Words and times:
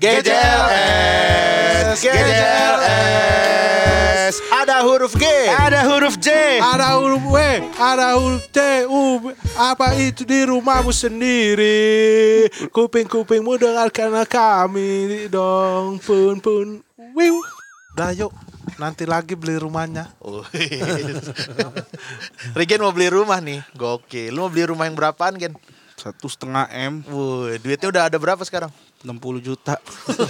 GJLS, 0.00 2.00
GJLS. 2.00 3.60
Ada 4.48 4.80
huruf 4.80 5.12
G. 5.12 5.28
Ada 5.52 5.84
huruf 5.92 6.16
J. 6.16 6.56
Ada 6.56 6.96
huruf 6.96 7.20
W, 7.28 7.36
ada 7.76 8.16
huruf 8.16 8.48
T, 8.48 8.88
U, 8.88 9.28
apa 9.60 9.92
itu 10.00 10.24
di 10.24 10.48
rumahmu 10.48 10.88
sendiri? 10.88 12.48
Kuping-kupingmu 12.72 13.60
dengarkan 13.60 14.24
kami 14.24 15.28
dong, 15.28 16.00
pun 16.00 16.40
pun. 16.40 16.80
Wiu. 17.12 17.36
Udah 17.92 18.16
yuk, 18.16 18.32
nanti 18.80 19.04
lagi 19.04 19.36
beli 19.36 19.60
rumahnya. 19.60 20.16
Oh, 20.24 20.40
Regen 22.56 22.80
mau 22.80 22.96
beli 22.96 23.12
rumah 23.12 23.36
nih. 23.44 23.60
Gokil. 23.76 24.32
Lu 24.32 24.48
mau 24.48 24.52
beli 24.52 24.64
rumah 24.64 24.88
yang 24.88 24.96
berapaan, 24.96 25.36
Gen? 25.36 25.52
Satu 26.00 26.32
setengah 26.32 26.64
M, 26.72 27.04
Wuh, 27.04 27.60
duitnya 27.60 27.92
udah 27.92 28.02
ada 28.08 28.16
berapa 28.16 28.40
sekarang? 28.40 28.72
60 29.04 29.20
juta. 29.44 29.76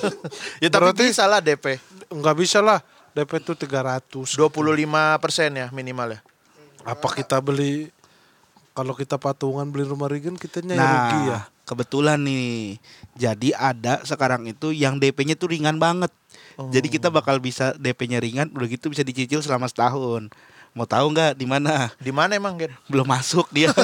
ya 0.62 0.66
tapi 0.66 0.91
Berarti- 0.91 1.14
bisa 1.14 1.25
lah 1.30 1.39
DP. 1.39 1.78
Enggak 2.11 2.34
bisa 2.34 2.59
lah, 2.59 2.83
DP 3.15 3.38
itu 3.38 3.55
300. 3.55 4.34
25 4.34 5.23
persen 5.23 5.51
ya 5.55 5.70
minimal 5.70 6.19
ya. 6.19 6.20
Apa 6.83 7.14
kita 7.14 7.38
beli 7.38 7.95
kalau 8.75 8.98
kita 8.98 9.14
patungan 9.14 9.70
beli 9.70 9.87
rumah 9.87 10.11
Regen 10.11 10.34
kita 10.34 10.59
rugi 10.59 10.75
ya. 10.75 10.78
Nah, 10.78 11.42
kebetulan 11.62 12.19
nih. 12.19 12.83
Jadi 13.14 13.55
ada 13.55 14.02
sekarang 14.02 14.50
itu 14.50 14.75
yang 14.75 14.98
DP-nya 14.98 15.39
tuh 15.39 15.55
ringan 15.55 15.78
banget. 15.78 16.11
Jadi 16.61 16.92
kita 16.92 17.09
bakal 17.09 17.41
bisa 17.41 17.73
DP-nya 17.78 18.20
ringan, 18.20 18.50
udah 18.52 18.69
gitu 18.69 18.91
bisa 18.91 19.00
dicicil 19.00 19.41
selama 19.41 19.64
setahun. 19.64 20.28
Mau 20.70 20.87
tahu 20.87 21.11
nggak 21.11 21.34
di 21.34 21.50
mana? 21.50 21.91
Di 21.98 22.14
mana 22.14 22.39
emang, 22.39 22.55
Gen? 22.55 22.70
Belum 22.87 23.02
masuk 23.02 23.48
dia. 23.50 23.75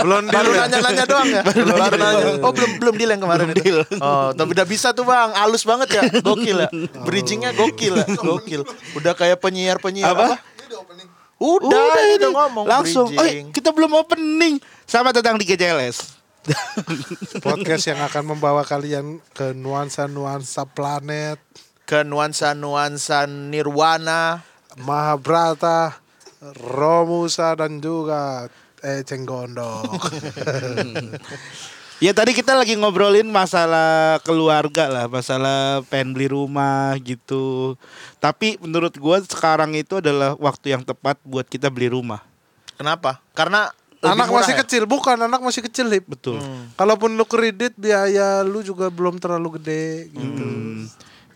Belum 0.00 0.22
Baru 0.26 0.50
deal 0.50 0.56
ya? 0.56 0.60
nanya-nanya 0.66 1.04
doang 1.04 1.28
ya? 1.28 1.42
Baru 1.44 1.96
nanya. 1.96 2.24
Oh, 2.40 2.52
belum 2.52 2.70
belum 2.78 2.94
deal 2.96 3.10
yang 3.10 3.22
kemarin 3.22 3.46
Belum 3.46 3.56
itu. 3.56 3.62
deal. 3.62 3.78
Oh, 3.98 4.28
tapi 4.32 4.50
udah 4.52 4.66
bisa 4.66 4.88
tuh, 4.90 5.04
Bang. 5.04 5.30
Halus 5.32 5.62
banget 5.62 5.88
ya. 5.94 6.02
Gokil 6.20 6.56
ya. 6.56 6.68
Bridgingnya 7.02 7.50
gokil 7.52 7.94
ya. 7.96 8.06
Gokil. 8.16 8.62
Udah 8.94 9.12
kayak 9.12 9.38
penyiar-penyiar 9.38 10.12
Apa? 10.12 10.36
apa? 10.36 10.36
Udah, 11.40 11.72
udah, 11.72 12.04
ini. 12.20 12.26
ngomong 12.28 12.64
langsung. 12.68 13.08
Oh, 13.08 13.26
kita 13.48 13.72
belum 13.72 13.96
opening. 13.96 14.60
Selamat 14.84 15.20
datang 15.20 15.40
di 15.40 15.48
GJLS. 15.48 16.20
Podcast 17.44 17.84
yang 17.84 18.00
akan 18.00 18.32
membawa 18.32 18.64
kalian 18.64 19.20
ke 19.32 19.52
nuansa-nuansa 19.52 20.64
planet, 20.68 21.36
Ke 21.84 22.00
nuansa-nuansa 22.00 23.24
nirwana. 23.24 24.44
Mahabharata, 24.80 25.98
Romusa 26.56 27.52
dan 27.52 27.82
juga 27.82 28.48
eh 28.84 29.02
Cenggondong. 29.04 29.86
Ya 32.00 32.16
tadi 32.16 32.32
kita 32.32 32.56
lagi 32.56 32.80
ngobrolin 32.80 33.28
masalah 33.28 34.16
keluarga 34.24 34.88
lah, 34.88 35.04
masalah 35.04 35.84
pengen 35.92 36.16
beli 36.16 36.32
rumah 36.32 36.96
gitu. 37.04 37.76
Tapi 38.16 38.56
menurut 38.56 38.96
gua 38.96 39.20
sekarang 39.20 39.76
itu 39.76 40.00
adalah 40.00 40.32
waktu 40.40 40.72
yang 40.72 40.80
tepat 40.80 41.20
buat 41.28 41.44
kita 41.44 41.68
beli 41.68 41.92
rumah. 41.92 42.24
Kenapa? 42.80 43.20
Karena 43.36 43.68
lebih 44.00 44.16
anak 44.16 44.28
masih 44.32 44.54
ya? 44.56 44.60
kecil, 44.64 44.82
bukan 44.88 45.20
anak 45.20 45.44
masih 45.44 45.60
kecil, 45.60 45.92
Lip. 45.92 46.08
Betul. 46.08 46.40
Kalaupun 46.72 47.20
lu 47.20 47.28
kredit 47.28 47.76
biaya 47.76 48.40
lu 48.48 48.64
juga 48.64 48.88
belum 48.88 49.20
terlalu 49.20 49.60
gede 49.60 50.08
gitu. 50.08 50.40
Hmm, 50.48 50.88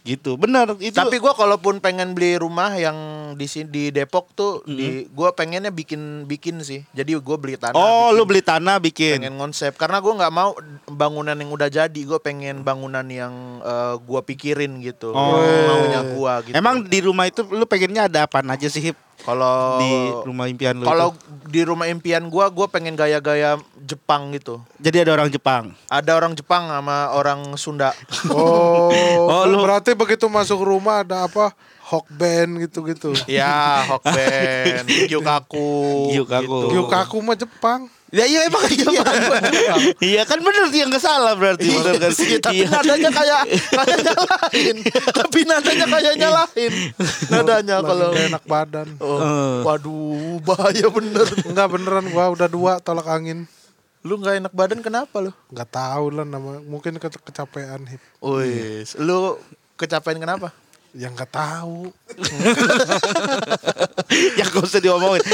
gitu. 0.04 0.36
Benar 0.36 0.76
itu. 0.78 0.92
Tapi 0.92 1.16
gua 1.16 1.32
kalaupun 1.32 1.80
pengen 1.80 2.12
beli 2.12 2.36
rumah 2.36 2.76
yang 2.76 2.94
di 3.34 3.48
sini 3.48 3.66
di 3.72 3.84
Depok 3.88 4.30
tuh 4.36 4.60
di 4.68 5.08
gua 5.10 5.32
pengennya 5.32 5.72
bikin 5.72 6.28
bikin 6.28 6.60
sih. 6.60 6.84
Jadi 6.92 7.16
gua 7.18 7.40
beli 7.40 7.56
tanah. 7.56 7.72
Oh, 7.74 8.12
bikin. 8.12 8.16
lu 8.20 8.22
beli 8.28 8.42
tanah 8.44 8.76
bikin. 8.78 9.16
pengen 9.24 9.40
konsep 9.40 9.72
karena 9.74 9.98
gua 10.04 10.12
nggak 10.20 10.34
mau 10.36 10.52
bangunan 10.84 11.32
yang 11.34 11.50
udah 11.50 11.72
jadi 11.72 11.96
gue 11.96 12.20
pengen 12.20 12.60
bangunan 12.60 13.02
yang 13.08 13.32
eh, 13.64 13.94
gua 14.04 14.20
pikirin 14.20 14.84
gitu 14.84 15.16
Oh. 15.16 15.40
maunya 15.40 16.04
gua 16.12 16.44
gitu 16.44 16.52
Emang 16.52 16.84
di 16.84 17.00
rumah 17.00 17.24
itu 17.24 17.40
lu 17.48 17.64
pengennya 17.64 18.04
ada 18.06 18.28
apa 18.28 18.44
aja 18.44 18.68
sih 18.68 18.92
Hip? 18.92 18.96
Kalau 19.24 19.78
di 19.78 19.92
rumah 20.22 20.46
impian 20.46 20.74
lu 20.74 20.84
kalau 20.84 21.08
di 21.44 21.60
rumah 21.60 21.86
impian 21.86 22.24
gua 22.26 22.46
gua 22.46 22.66
pengen 22.66 22.92
gaya-gaya 22.92 23.56
Jepang 23.78 24.30
gitu 24.30 24.60
Jadi 24.78 25.00
ada 25.00 25.12
orang 25.12 25.28
Jepang. 25.28 25.72
ada 25.86 26.12
orang 26.12 26.32
Jepang 26.32 26.66
sama 26.66 27.08
orang 27.10 27.40
Sunda 27.54 27.92
Oh, 28.30 28.92
Oh, 29.24 29.42
lu- 29.44 29.60
berarti 29.60 29.92
begitu 29.92 30.24
masuk 30.26 30.60
rumah 30.60 31.00
ada 31.00 31.24
apa? 31.24 31.52
Hok 31.84 32.08
band 32.10 32.60
gitu-gitu. 32.60 33.12
ya 33.26 33.84
Hokben 33.86 34.88
Gyukaku 35.04 36.08
Gyukaku. 36.10 36.56
gitu. 36.64 36.68
Gyukaku 36.70 37.16
mah 37.20 37.36
Jepang. 37.36 37.80
Ya 38.14 38.24
iya 38.24 38.46
emang 38.46 38.62
Jepang. 38.70 39.14
Iya 39.98 40.22
kan 40.22 40.38
bener 40.38 40.70
dia 40.70 40.86
nggak 40.86 41.02
salah 41.02 41.34
berarti 41.34 41.66
bener 41.66 41.94
kan. 41.98 42.12
Iya, 42.14 42.38
tapi 42.38 42.62
Iya. 42.62 42.66
nadanya 42.70 43.10
kayak 43.10 43.40
kayak 43.50 43.98
nyalahin. 44.00 44.76
tapi 45.10 45.38
nadanya 45.42 45.86
kayak 45.88 46.14
nyalahin. 46.14 46.72
Nadanya 47.26 47.76
kalau 47.80 48.06
Lagi 48.06 48.14
nggak 48.14 48.30
enak 48.30 48.44
badan. 48.44 48.88
Oh, 48.98 49.18
Eh. 49.18 49.58
waduh, 49.62 50.38
bahaya 50.40 50.86
bener. 50.88 51.26
Enggak 51.42 51.68
beneran 51.68 52.06
gua 52.08 52.30
udah 52.30 52.46
dua 52.46 52.72
tolak 52.78 53.08
angin. 53.08 53.50
Lu 54.00 54.14
nggak 54.14 54.38
enak 54.38 54.52
badan 54.52 54.78
kenapa 54.78 55.16
lu? 55.18 55.34
Enggak 55.50 55.74
tahu 55.74 56.04
lah 56.12 56.22
nama 56.22 56.60
mungkin 56.60 56.94
ke 56.96 57.08
kecapean 57.10 57.82
hip. 57.88 58.02
Wis, 58.20 58.94
lu 58.94 59.40
kecapean 59.74 60.16
kenapa? 60.16 60.54
Yang 60.94 61.12
nggak 61.18 61.32
tahu. 61.34 61.90
ya 64.38 64.46
gak 64.46 64.62
usah 64.62 64.78
diomongin. 64.78 65.26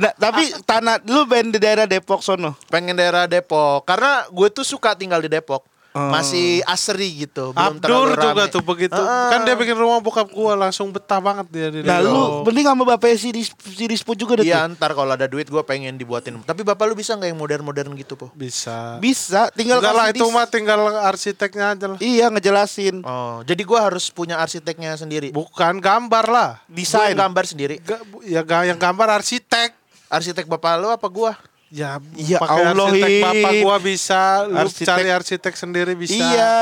nah, 0.00 0.16
tapi 0.16 0.48
tanah 0.64 1.04
lu 1.04 1.28
band 1.28 1.52
di 1.52 1.60
daerah 1.60 1.84
Depok 1.84 2.24
sono. 2.24 2.56
Pengen 2.72 2.96
daerah 2.96 3.28
Depok 3.28 3.84
karena 3.84 4.24
gue 4.32 4.48
tuh 4.48 4.64
suka 4.64 4.96
tinggal 4.96 5.20
di 5.20 5.28
Depok. 5.28 5.60
Oh. 5.98 6.14
Masih 6.14 6.62
asri 6.62 7.26
gitu, 7.26 7.50
belum 7.50 7.74
Abdur 7.74 7.82
terlalu 7.82 8.14
juga 8.14 8.42
rame. 8.46 8.54
tuh 8.54 8.62
begitu. 8.62 9.02
Ah. 9.02 9.34
Kan 9.34 9.42
dia 9.42 9.58
bikin 9.58 9.74
rumah 9.74 9.98
bokap 9.98 10.30
gua 10.30 10.54
langsung 10.54 10.94
betah 10.94 11.18
banget 11.18 11.46
dia 11.50 11.66
di 11.74 11.82
Nah, 11.82 11.98
lu 11.98 12.46
mending 12.46 12.70
sama 12.70 12.86
bapaknya 12.86 13.18
si, 13.18 13.28
si 13.50 13.84
Dispo 13.90 14.14
juga 14.14 14.38
deh 14.38 14.46
Iya, 14.46 14.70
ntar 14.70 14.94
kalau 14.94 15.10
ada 15.10 15.26
duit 15.26 15.50
gue 15.50 15.62
pengen 15.66 15.98
dibuatin. 15.98 16.38
Tapi 16.46 16.62
bapak 16.62 16.86
lu 16.86 16.94
bisa 16.94 17.18
nggak 17.18 17.34
yang 17.34 17.40
modern-modern 17.40 17.90
gitu, 17.98 18.14
po? 18.14 18.30
bisa. 18.32 19.02
Bisa, 19.02 19.50
tinggal 19.50 19.82
Enggak 19.82 19.94
lah 19.98 20.06
itu 20.14 20.24
mah 20.30 20.46
tinggal 20.46 20.78
arsiteknya 21.02 21.74
aja 21.74 21.86
lah. 21.90 21.98
Iya, 21.98 22.30
ngejelasin. 22.30 23.02
Oh, 23.02 23.42
jadi 23.42 23.62
gue 23.66 23.78
harus 23.78 24.06
punya 24.14 24.38
arsiteknya 24.38 24.94
sendiri. 24.94 25.34
Bukan 25.34 25.82
gambar 25.82 26.24
lah. 26.30 26.50
Desain 26.70 27.18
gambar 27.18 27.44
sendiri. 27.44 27.82
Bu- 27.82 28.22
ya 28.22 28.46
yang 28.46 28.78
gambar 28.78 29.18
arsitek. 29.18 29.74
Arsitek 30.08 30.46
bapak 30.46 30.78
lu 30.78 30.88
apa 30.88 31.04
gua? 31.10 31.34
Ya, 31.68 32.00
Ya 32.14 32.38
pakai 32.38 32.64
Allah, 32.66 32.88
arsitek 32.88 33.10
Hip. 33.10 33.22
bapak 33.22 33.52
gua 33.60 33.76
bisa, 33.78 34.20
lu 34.44 34.56
Arsitek- 34.56 34.88
cari 34.88 35.08
arsitek 35.10 35.54
sendiri 35.54 35.92
bisa. 35.92 36.16
Iya. 36.16 36.52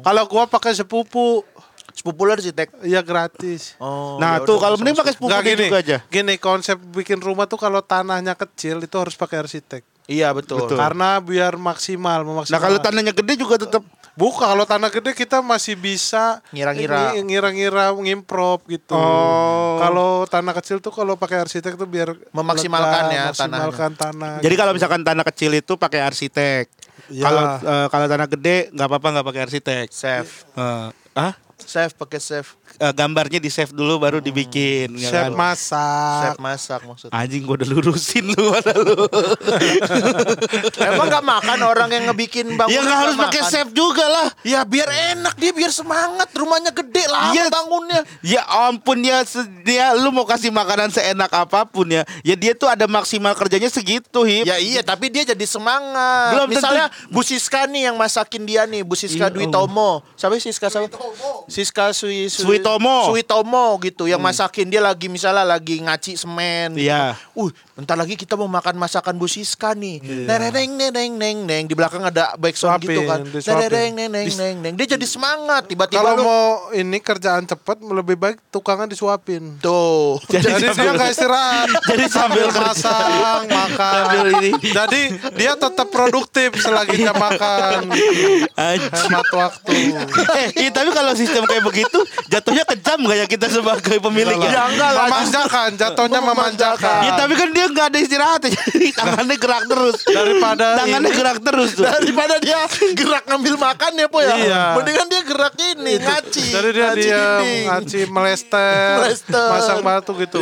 Kalau 0.00 0.22
gua 0.26 0.44
pakai 0.44 0.72
sepupu, 0.72 1.46
Sepupu 1.88 2.22
lu 2.22 2.34
arsitek. 2.34 2.68
iya 2.82 3.00
gratis. 3.00 3.72
Oh, 3.76 4.18
nah, 4.18 4.36
ya 4.36 4.44
tuh 4.44 4.58
kalau 4.58 4.74
mending 4.76 4.92
pakai 4.94 5.12
sepupu 5.12 5.32
gini, 5.40 5.64
juga 5.64 5.80
aja. 5.80 5.98
gini 6.04 6.34
konsep 6.36 6.76
bikin 6.90 7.16
rumah 7.18 7.44
tuh 7.44 7.56
kalau 7.56 7.80
tanahnya 7.80 8.34
kecil 8.34 8.78
itu 8.78 8.96
harus 8.96 9.14
pakai 9.14 9.40
arsitek. 9.40 9.80
Iya 10.04 10.28
betul. 10.30 10.60
Betul. 10.60 10.76
Karena 10.76 11.18
biar 11.18 11.56
maksimal, 11.56 12.20
Nah, 12.20 12.26
memaksimal. 12.28 12.60
kalau 12.60 12.78
tanahnya 12.78 13.10
gede 13.12 13.34
juga 13.36 13.56
tetap 13.56 13.82
Bukan 14.16 14.48
kalau 14.48 14.64
tanah 14.64 14.88
gede 14.88 15.12
kita 15.12 15.44
masih 15.44 15.76
bisa 15.76 16.40
Ngira-ngira. 16.48 17.12
ngira-ngira 17.20 17.92
ngimprov 17.92 18.64
gitu. 18.64 18.96
Oh. 18.96 19.76
Kalau 19.76 20.24
tanah 20.24 20.56
kecil 20.56 20.80
tuh 20.80 20.88
kalau 20.88 21.20
pakai 21.20 21.44
arsitek 21.44 21.76
tuh 21.76 21.84
biar 21.84 22.16
Memaksimalkan 22.32 23.12
ya 23.12 23.28
maksimalkan 23.28 23.92
tanah. 23.92 24.40
Jadi 24.40 24.54
kalau 24.56 24.72
misalkan 24.72 25.04
tanah 25.04 25.24
kecil 25.28 25.52
itu 25.52 25.76
pakai 25.76 26.00
arsitek. 26.00 26.64
Ya. 27.12 27.28
Kalau 27.28 27.42
eh, 27.60 27.86
kalau 27.92 28.06
tanah 28.08 28.26
gede 28.32 28.72
nggak 28.72 28.88
apa-apa 28.88 29.08
nggak 29.20 29.26
pakai 29.28 29.42
arsitek. 29.52 29.86
Save. 29.92 30.32
Eh, 30.56 30.88
ah? 31.20 31.32
Save 31.66 31.92
pakai 31.92 32.22
save. 32.22 32.46
Eh, 32.76 32.92
gambarnya 32.92 33.42
di 33.42 33.50
save 33.50 33.74
dulu 33.74 33.98
baru 33.98 34.22
dibikin. 34.22 34.94
ya 34.94 35.10
chef 35.10 35.22
kan? 35.26 35.32
masak. 35.34 36.20
Save 36.22 36.38
masak 36.38 36.80
maksudnya. 36.86 37.12
Anjing 37.12 37.42
gua 37.42 37.58
udah 37.58 37.68
lurusin 37.68 38.24
lu 38.30 38.54
ada 38.54 38.74
lu. 38.78 38.94
Emang 40.86 41.06
gak 41.08 41.24
makan 41.24 41.58
orang 41.62 41.88
yang 41.90 42.04
ngebikin 42.06 42.54
bangunan? 42.54 42.70
ya 42.70 42.80
nggak 42.80 42.98
harus 43.02 43.16
pakai 43.18 43.42
save 43.42 43.70
juga 43.72 44.06
lah. 44.06 44.28
Ya 44.42 44.62
biar 44.62 44.86
enak 45.16 45.34
dia 45.34 45.50
biar 45.50 45.74
semangat 45.74 46.30
rumahnya 46.30 46.70
gede 46.70 47.04
lah 47.08 47.34
Iya. 47.34 47.50
bangunnya. 47.50 48.00
Ya 48.22 48.42
ampun 48.46 49.02
ya 49.02 49.26
dia 49.64 49.90
lu 49.98 50.14
mau 50.14 50.22
kasih 50.22 50.54
makanan 50.54 50.94
seenak 50.94 51.34
apa 51.34 51.66
pun 51.66 51.90
ya. 51.90 52.06
Ya 52.22 52.38
dia 52.38 52.54
tuh 52.54 52.70
ada 52.70 52.86
maksimal 52.86 53.34
kerjanya 53.34 53.66
segitu, 53.66 54.22
Hip. 54.22 54.46
Ya 54.46 54.62
iya 54.62 54.86
tapi 54.86 55.10
dia 55.10 55.26
jadi 55.26 55.44
semangat. 55.44 56.30
Belum 56.30 56.46
tentu- 56.46 56.62
Misalnya 56.62 56.86
Bu 57.10 57.26
Siska 57.26 57.66
nih 57.66 57.90
yang 57.90 57.96
masakin 57.98 58.42
dia 58.44 58.62
nih, 58.64 58.86
Bu 58.86 58.94
Siska 58.94 59.26
Iya, 59.26 59.34
Dwi 59.34 59.50
Tomo. 59.50 60.06
Siapa 60.14 60.38
Siska 60.38 60.70
siapa? 60.70 60.86
Siska 61.56 61.88
Sui, 61.96 62.28
Sui- 62.28 62.60
Suitomo. 62.60 63.08
Suitomo 63.08 63.80
gitu 63.80 64.04
yang 64.04 64.20
masakin 64.20 64.68
dia 64.68 64.84
lagi 64.84 65.08
misalnya 65.08 65.40
lagi 65.40 65.80
ngaci 65.80 66.12
semen. 66.20 66.76
gitu. 66.76 66.84
Iya. 66.84 67.16
Uh, 67.32 67.48
Bentar 67.76 67.92
lagi 67.92 68.16
kita 68.16 68.40
mau 68.40 68.48
makan 68.48 68.80
masakan 68.80 69.20
Bu 69.20 69.28
Siska 69.28 69.76
nih. 69.76 70.00
Nereng 70.00 70.80
neng 70.80 71.12
neng 71.12 71.44
neng 71.44 71.64
di 71.68 71.76
belakang 71.76 72.08
ada 72.08 72.32
backsound 72.40 72.80
Suapin, 72.80 72.88
gitu 72.88 73.00
kan. 73.04 73.20
Nereng 73.28 73.92
neng 73.92 74.08
neng 74.16 74.32
neng 74.32 74.54
neng. 74.64 74.74
Dia 74.80 74.96
jadi 74.96 75.04
semangat 75.04 75.68
tiba-tiba 75.68 76.00
Kalau 76.00 76.16
lu 76.16 76.24
mau 76.24 76.72
ini 76.72 76.96
kerjaan 77.04 77.44
cepet 77.44 77.84
lebih 77.84 78.16
baik 78.16 78.40
tukangan 78.48 78.88
disuapin. 78.88 79.60
tuh. 79.60 80.16
Jadi, 80.32 80.72
dia 80.72 80.92
nggak 80.96 81.10
istirahat. 81.12 81.68
Jadi 81.92 82.04
sambil 82.08 82.48
masang, 82.48 83.44
makan. 83.44 83.92
Sambil 83.92 84.24
ini. 84.40 84.50
Jadi 84.72 85.00
dia 85.36 85.52
tetap 85.52 85.92
produktif 85.92 86.56
selagi 86.56 86.96
dia 86.96 87.12
makan. 87.12 87.92
Anjing. 88.56 88.88
Hemat 88.88 89.28
waktu. 89.36 89.76
Eh, 90.32 90.48
iya, 90.64 90.70
tapi 90.72 90.96
kalau 90.96 91.12
sistem 91.12 91.44
kayak 91.44 91.60
begitu 91.60 92.00
jatuhnya 92.32 92.64
kejam 92.72 93.04
gak 93.04 93.16
ya 93.20 93.26
kita 93.28 93.52
sebagai 93.52 94.00
pemilik 94.00 94.40
ya? 94.40 94.64
enggak 94.64 94.90
lah. 94.96 95.12
Memanjakan, 95.12 95.68
jatuhnya 95.76 96.20
memanjakan. 96.24 97.00
Ya 97.04 97.12
tapi 97.20 97.36
kan 97.36 97.52
dia 97.52 97.65
nggak 97.70 97.86
ada 97.90 97.98
istirahat 97.98 98.40
ya. 98.46 98.52
Jadi 98.52 98.88
tangannya 98.92 99.36
gerak 99.36 99.62
terus. 99.66 99.96
Daripada 100.04 100.66
tangannya 100.78 101.10
ini- 101.10 101.18
gerak 101.18 101.38
terus 101.40 101.70
tuh. 101.74 101.84
Daripada 101.84 102.34
dia 102.38 102.60
gerak 102.94 103.24
ngambil 103.26 103.54
makan 103.56 103.92
ya 103.94 104.06
po 104.06 104.18
ya. 104.20 104.34
Iya. 104.36 104.62
Mendingan 104.76 105.06
dia 105.06 105.22
gerak 105.22 105.54
ini 105.56 105.92
ngaci. 105.98 106.46
Jadi 106.50 106.68
dia 106.70 106.84
ngaci 106.86 107.02
dia 107.06 107.24
ngaci 107.66 108.00
melester, 108.08 108.94
Melester. 109.02 109.48
masang 109.50 109.80
batu 109.80 110.12
gitu. 110.16 110.40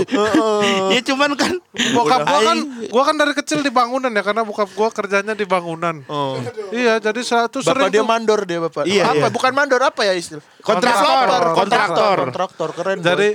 Ya 0.90 1.00
cuman 1.02 1.32
kan 1.34 1.54
Bokap 1.74 2.22
gua 2.22 2.40
kan, 2.40 2.58
gua 2.86 3.02
kan 3.02 3.16
dari 3.18 3.34
kecil 3.34 3.58
di 3.58 3.68
bangunan 3.68 4.06
ya 4.08 4.22
karena 4.22 4.46
bokap 4.46 4.70
gua 4.72 4.88
kerjanya 4.88 5.34
di 5.34 5.42
bangunan. 5.42 6.06
Oh. 6.06 6.38
Iya, 6.70 7.02
jadi 7.02 7.18
satu 7.18 7.58
Bapak 7.60 7.66
sering 7.66 7.90
dia 7.90 8.02
tuh. 8.02 8.06
mandor 8.06 8.40
dia 8.46 8.58
bapak. 8.62 8.86
Iya, 8.86 9.10
apa? 9.10 9.26
iya. 9.26 9.28
Bukan 9.28 9.52
mandor 9.52 9.82
apa 9.82 10.06
ya 10.06 10.14
istilah? 10.14 10.42
Kontraktor, 10.62 11.02
Kontraktor. 11.02 11.54
kontraktor. 11.58 12.16
Kontraktor 12.30 12.68
keren. 12.72 12.98
boy. 13.02 13.30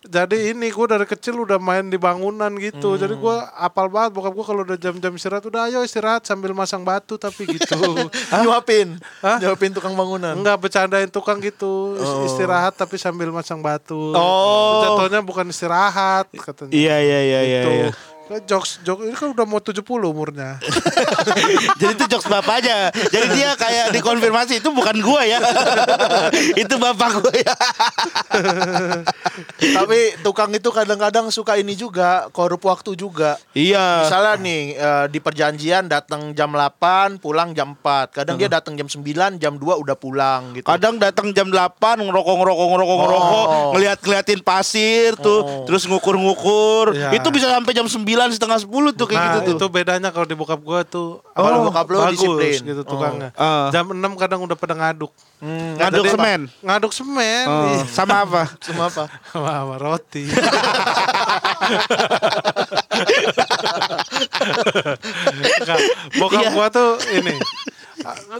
Jadi 0.00 0.56
ini 0.56 0.72
gua 0.72 0.96
dari 0.96 1.04
kecil 1.04 1.44
udah 1.44 1.60
main 1.60 1.84
di 1.84 2.00
bangunan 2.00 2.48
gitu. 2.56 2.96
Hmm. 2.96 3.00
Jadi 3.00 3.14
gua 3.14 3.52
apal 3.52 3.92
banget 3.92 4.16
bokap 4.16 4.32
gua 4.32 4.44
kalau 4.44 4.62
udah 4.64 4.80
jam-jam 4.80 5.12
istirahat 5.12 5.44
udah 5.44 5.68
ayo 5.68 5.84
istirahat 5.84 6.24
sambil 6.24 6.56
masang 6.56 6.80
batu 6.80 7.20
tapi 7.20 7.44
gitu. 7.44 7.76
nyuapin. 8.40 8.96
Hah? 9.20 9.36
Nyuapin 9.36 9.76
tukang 9.76 9.92
bangunan. 9.92 10.32
Enggak 10.32 10.56
bercandain 10.56 11.12
tukang 11.12 11.36
gitu. 11.38 12.00
Is- 12.00 12.32
Istirahat 12.32 12.72
tapi 12.74 12.96
sambil 12.96 13.28
masang 13.28 13.60
batu. 13.60 14.16
Oh. 14.16 14.80
Jatuhnya 14.80 15.20
bukan 15.20 15.44
istirahat 15.48 16.32
katanya. 16.32 16.72
Iya 16.72 16.96
iya 16.96 17.18
iya 17.20 17.40
iya. 17.44 17.60
Tuh. 17.60 17.72
iya. 17.74 17.88
Jokes, 18.30 18.78
jokes 18.86 19.10
ini 19.10 19.16
kan 19.18 19.34
udah 19.34 19.42
mau 19.42 19.58
70 19.58 19.82
umurnya. 19.82 20.62
Jadi 21.82 21.98
itu 21.98 22.04
jokes 22.06 22.30
bapak 22.30 22.62
aja. 22.62 22.94
Jadi 22.94 23.26
dia 23.34 23.58
kayak 23.58 23.90
dikonfirmasi 23.90 24.62
itu 24.62 24.70
bukan 24.70 25.02
gua 25.02 25.26
ya. 25.26 25.42
itu 26.62 26.74
bapak 26.78 27.18
gua 27.18 27.34
ya. 27.34 27.54
Tapi 29.82 29.98
tukang 30.22 30.54
itu 30.54 30.70
kadang-kadang 30.70 31.26
suka 31.34 31.58
ini 31.58 31.74
juga, 31.74 32.30
korup 32.30 32.62
waktu 32.70 32.94
juga. 32.94 33.34
Iya. 33.50 34.06
Misalnya 34.06 34.32
nih 34.38 34.60
eh, 34.78 35.06
di 35.10 35.18
perjanjian 35.18 35.90
datang 35.90 36.30
jam 36.30 36.54
8, 36.54 37.18
pulang 37.18 37.50
jam 37.50 37.74
4. 37.74 38.14
Kadang 38.14 38.38
dia 38.38 38.46
datang 38.46 38.78
jam 38.78 38.86
9, 38.86 39.42
jam 39.42 39.58
2 39.58 39.74
udah 39.74 39.96
pulang 39.98 40.54
gitu. 40.54 40.70
Kadang 40.70 41.02
datang 41.02 41.34
jam 41.34 41.50
8 41.50 41.98
ngerokok 41.98 42.34
ngerokok 42.46 42.66
ngerokok 42.78 42.96
ngerokok, 43.02 43.46
Oh. 43.50 43.70
ngeliat-ngeliatin 43.74 44.40
pasir 44.46 45.18
tuh, 45.18 45.42
Oh. 45.42 45.66
terus 45.66 45.82
ngukur-ngukur. 45.90 46.94
Iya. 46.94 47.18
Itu 47.18 47.34
bisa 47.34 47.50
sampai 47.50 47.74
jam 47.74 47.90
9 47.90 48.19
setengah 48.28 48.60
10 48.60 48.68
tuh 48.92 49.06
kayak 49.06 49.16
nah, 49.16 49.32
gitu 49.38 49.50
itu 49.50 49.56
tuh. 49.56 49.68
bedanya 49.68 50.08
kalau 50.10 50.28
di 50.28 50.36
bokap 50.36 50.60
gua 50.60 50.84
tuh 50.84 51.24
Kalau 51.32 51.48
oh, 51.56 51.72
bokap 51.72 51.86
lu 51.86 51.96
bagus 51.98 52.20
disiplin. 52.20 52.60
gitu 52.66 52.82
Oh. 52.82 52.88
tukangnya. 52.90 53.32
Ah. 53.34 53.72
Jam 53.72 53.88
6 53.88 53.96
kadang 54.14 54.44
udah 54.44 54.52
pada 54.52 54.74
ngaduk. 54.74 55.08
Hmm, 55.38 55.72
Ngaduk 55.74 56.04
jadi- 56.04 56.12
semen. 56.12 56.40
Ngaduk 56.60 56.92
semen. 56.92 57.44
Oh, 57.46 57.72
Ih, 57.72 57.80
sama 57.88 58.14
apa? 58.20 58.42
Sama 58.66 58.82
apa? 58.86 59.04
Sama, 59.32 59.48
sama 59.56 59.74
roti. 59.78 60.28
Enggak, 65.30 65.78
bokap 66.20 66.42
Iya. 66.42 66.50
gua 66.50 66.66
tuh 66.68 66.90
ini 67.10 67.34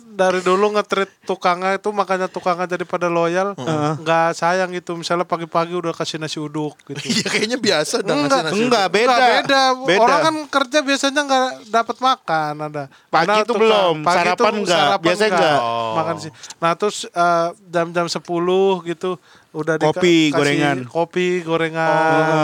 dari 0.01 0.39
dulu 0.39 0.71
ngetrit 0.71 1.11
tukangnya 1.23 1.75
itu 1.75 1.91
makanya 1.91 2.27
tukangnya 2.27 2.67
jadi 2.67 2.85
pada 2.85 3.07
loyal 3.07 3.59
nggak 3.97 4.29
sayang 4.33 4.71
gitu 4.71 4.95
misalnya 4.95 5.25
pagi-pagi 5.25 5.73
udah 5.73 5.91
kasih 5.91 6.17
nasi 6.17 6.37
uduk 6.37 6.79
gitu 6.85 7.01
Iya 7.01 7.27
kayaknya 7.27 7.59
biasa 7.59 7.95
dah 7.99 8.15
Enggak, 8.15 8.41
nasi 8.45 8.55
enggak, 8.57 8.85
uduk. 8.85 8.95
beda. 8.95 9.11
Nggak, 9.11 9.31
beda. 9.43 9.63
Beda. 9.83 10.01
Orang 10.01 10.19
kan 10.21 10.35
kerja 10.49 10.79
biasanya 10.81 11.21
nggak 11.23 11.45
dapat 11.69 11.97
makan 11.99 12.55
ada. 12.63 12.83
Pagi 13.09 13.19
Karena 13.21 13.35
itu 13.35 13.45
tukang- 13.49 13.61
belum, 13.61 13.95
pagi 14.01 14.17
sarapan 14.17 14.31
itu 14.31 14.61
nggak, 14.61 14.79
sarapan 14.79 15.03
biasanya 15.03 15.31
nggak. 15.33 15.59
Oh. 15.59 15.93
Makan 15.93 16.15
sih. 16.17 16.31
Nah 16.57 16.73
terus 16.75 16.97
eh, 17.05 17.49
jam-jam 17.67 18.07
10 18.07 18.23
gitu 18.87 19.11
udah 19.51 19.75
dika- 19.77 19.91
Kopi, 19.93 20.31
kasih 20.31 20.37
gorengan. 20.37 20.77
Kopi 20.87 21.27
gorengan 21.43 21.91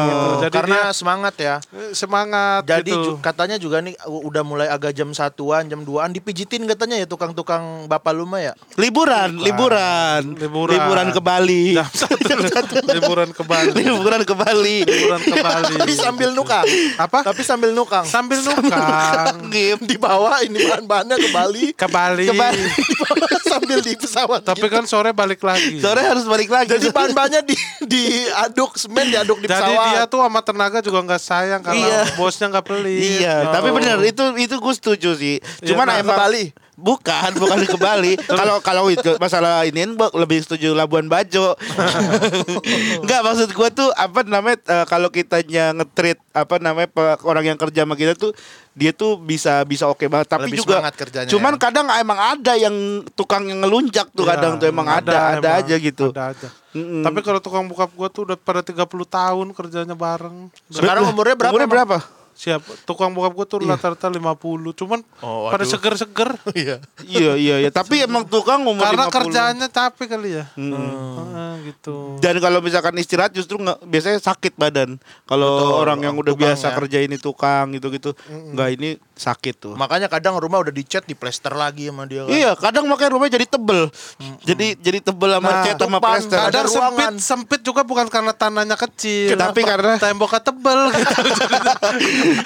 gitu. 0.03 0.27
Oh, 0.27 0.35
Jadi 0.43 0.55
karena 0.55 0.77
dia 0.77 0.91
semangat 0.91 1.35
ya. 1.37 1.57
eh, 1.71 1.91
semangat 1.93 2.63
Jadi 2.65 2.91
gitu. 2.91 3.03
ju- 3.05 3.19
katanya 3.21 3.57
juga 3.57 3.79
nih 3.79 3.95
udah 4.03 4.43
mulai 4.43 4.67
agak 4.67 4.91
jam 4.91 5.11
satuan, 5.11 5.67
jam 5.67 5.81
2an 5.81 6.11
dipijitin 6.11 6.67
katanya 6.67 6.99
ya 6.99 7.07
tukang-tukang 7.07 7.87
bapak 7.87 8.11
lu 8.11 8.27
mah 8.27 8.43
ya. 8.43 8.53
Liburan, 8.75 9.39
liburan. 9.39 10.35
Liburan. 10.35 11.09
ke 11.09 11.23
Bali. 11.23 11.79
Jam 12.27 12.41
satu 12.43 12.75
liburan 12.83 13.31
ke 13.31 13.43
Bali. 13.47 13.71
liburan 13.79 14.21
ke 14.21 14.35
Bali. 14.35 14.83
liburan 14.83 15.21
ke 15.23 15.37
Bali. 15.39 15.75
Tapi 15.79 15.95
sambil 15.95 16.31
nukang. 16.35 16.67
Apa? 16.99 17.23
Tapi 17.23 17.43
sambil 17.47 17.71
nukang. 17.71 18.03
sambil 18.05 18.43
nukang 18.43 19.47
Game. 19.49 19.81
Dibawa 19.87 20.43
ini 20.43 20.59
bahan-bahannya 20.61 21.17
ke 21.17 21.29
Bali. 21.31 21.65
ke 21.73 21.87
Bali. 21.87 22.27
Ke 22.27 22.35
Bali. 22.35 22.63
Sambil 23.47 23.79
di 23.81 23.97
pesawat. 23.97 24.43
Tapi 24.43 24.67
gitu. 24.67 24.75
kan 24.75 24.85
sore 24.85 25.15
balik 25.15 25.41
lagi. 25.41 25.79
Sore 25.81 26.03
harus 26.03 26.27
balik 26.27 26.51
lagi. 26.51 26.69
Jadi 26.69 26.93
bahan-bahannya 26.97 27.41
di 27.45 27.57
diaduk 27.85 28.75
semen 28.75 29.13
diaduk 29.13 29.39
di 29.39 29.47
Jadi 29.47 29.61
pesawat. 29.61 29.87
dia 29.93 30.03
tuh 30.09 30.21
sama 30.25 30.41
tenaga 30.41 30.79
juga 30.81 30.99
nggak 31.05 31.23
sayang 31.23 31.61
karena 31.61 31.85
Iya. 31.85 32.01
bosnya 32.17 32.47
nggak 32.49 32.67
pelit. 32.67 33.21
Iya, 33.21 33.53
tapi 33.53 33.69
bener 33.71 34.01
itu 34.03 34.25
itu 34.41 34.55
gue 34.57 34.75
setuju 34.75 35.11
sih. 35.15 35.37
Cuman 35.63 35.85
nah, 35.85 36.01
ke 36.01 36.03
emang 36.03 36.17
Bali? 36.17 36.45
Bukan, 36.77 37.31
bukan 37.41 37.65
ke 37.65 37.79
Bali. 37.81 38.13
Kalau 38.41 38.61
kalau 38.61 38.85
itu 38.93 39.17
masalah 39.17 39.65
ini 39.65 39.97
lebih 39.97 40.45
setuju 40.45 40.77
Labuan 40.77 41.09
Bajo. 41.09 41.57
Enggak 43.03 43.21
maksud 43.25 43.49
gua 43.57 43.73
tuh 43.73 43.89
apa 43.97 44.21
namanya 44.29 44.61
eh, 44.61 44.85
kalau 44.85 45.09
kitanya 45.09 45.73
ngetrit 45.73 46.21
apa 46.37 46.61
namanya 46.61 46.93
orang 47.25 47.49
yang 47.49 47.59
kerja 47.59 47.89
sama 47.89 47.97
kita 47.97 48.13
tuh 48.13 48.37
dia 48.77 48.93
tuh 48.93 49.17
bisa 49.17 49.65
bisa 49.65 49.89
oke 49.89 50.05
banget 50.05 50.29
tapi 50.29 50.53
Lebih 50.53 50.61
juga 50.61 50.85
semangat 50.85 50.95
kerjanya 51.01 51.31
cuman 51.33 51.57
ya. 51.57 51.61
kadang 51.65 51.87
emang 51.97 52.21
ada 52.21 52.53
yang 52.61 52.77
tukang 53.17 53.49
yang 53.49 53.65
ngelunjak 53.65 54.13
tuh 54.13 54.29
Iya, 54.29 54.37
kadang 54.37 54.53
tuh 54.61 54.69
emang 54.69 54.85
ada 54.85 55.17
ada, 55.17 55.41
emang, 55.41 55.57
aja 55.65 55.75
gitu. 55.81 56.07
Ada 56.13 56.25
aja. 56.37 56.49
Mm-mm. 56.77 57.01
Tapi 57.01 57.19
kalau 57.25 57.41
tukang 57.41 57.65
bokap 57.65 57.89
gua 57.97 58.13
tuh 58.13 58.29
udah 58.29 58.37
pada 58.37 58.61
30 58.61 58.85
tahun 58.85 59.47
kerjanya 59.57 59.97
bareng. 59.97 60.53
Sekarang 60.69 61.09
umurnya 61.09 61.33
berapa? 61.33 61.53
Umurnya 61.57 61.71
berapa? 61.73 61.97
Siap, 62.37 62.61
tukang 62.85 63.11
bokap 63.11 63.33
gua 63.33 63.47
tuh 63.47 63.59
rata-rata 63.61 64.07
50. 64.07 64.21
Cuman 64.75 65.01
Oh, 65.19 65.49
pada 65.49 65.65
seger-seger. 65.65 66.37
Iya. 66.53 66.77
iya 67.03 67.33
iya 67.35 67.57
iya, 67.59 67.71
tapi 67.71 67.99
emang 67.99 68.23
tukang 68.23 68.61
umur 68.61 68.81
Karena 68.83 69.09
50. 69.09 69.17
kerjaannya 69.17 69.69
capek 69.69 70.07
kali 70.07 70.29
ya. 70.35 70.45
Hmm. 70.53 70.77
Heeh, 70.77 71.53
gitu. 71.67 72.17
Dan 72.19 72.37
kalau 72.39 72.61
misalkan 72.61 72.93
istirahat 72.95 73.33
justru 73.33 73.57
nggak 73.57 73.81
biasanya 73.83 74.21
sakit 74.21 74.53
badan. 74.55 75.01
Kalau 75.25 75.49
orang 75.79 76.01
yang 76.03 76.15
udah 76.15 76.31
tukang 76.31 76.45
biasa 76.47 76.67
ya. 76.67 76.75
kerja 76.77 76.99
ini 77.01 77.17
tukang 77.17 77.73
gitu-gitu, 77.73 78.13
nggak 78.29 78.69
ini 78.71 78.89
sakit 79.11 79.55
tuh. 79.59 79.75
Makanya 79.75 80.07
kadang 80.07 80.37
rumah 80.37 80.61
udah 80.61 80.71
dicat, 80.71 81.03
di 81.03 81.15
plester 81.15 81.51
lagi 81.51 81.89
sama 81.89 82.05
dia 82.05 82.23
kan. 82.23 82.31
Iya, 82.31 82.51
kadang 82.55 82.85
makanya 82.85 83.11
rumahnya 83.11 83.33
jadi 83.35 83.47
tebel. 83.49 83.89
Jadi 84.43 84.77
jadi 84.77 84.99
tebel 85.03 85.31
sama 85.33 85.49
Nah, 85.49 85.63
cat 85.63 85.77
sama 85.79 85.99
plester. 85.99 86.37
ada 86.37 86.45
Kadang 86.53 86.65
ruangan. 86.67 87.13
sempit, 87.17 87.25
sempit 87.49 87.61
juga 87.63 87.81
bukan 87.81 88.07
karena 88.07 88.33
tanahnya 88.33 88.77
kecil. 88.77 89.33
Tapi 89.35 89.61
karena- 89.63 89.97
temboknya 89.97 90.41
tebel 90.43 90.79
gitu. 90.93 91.15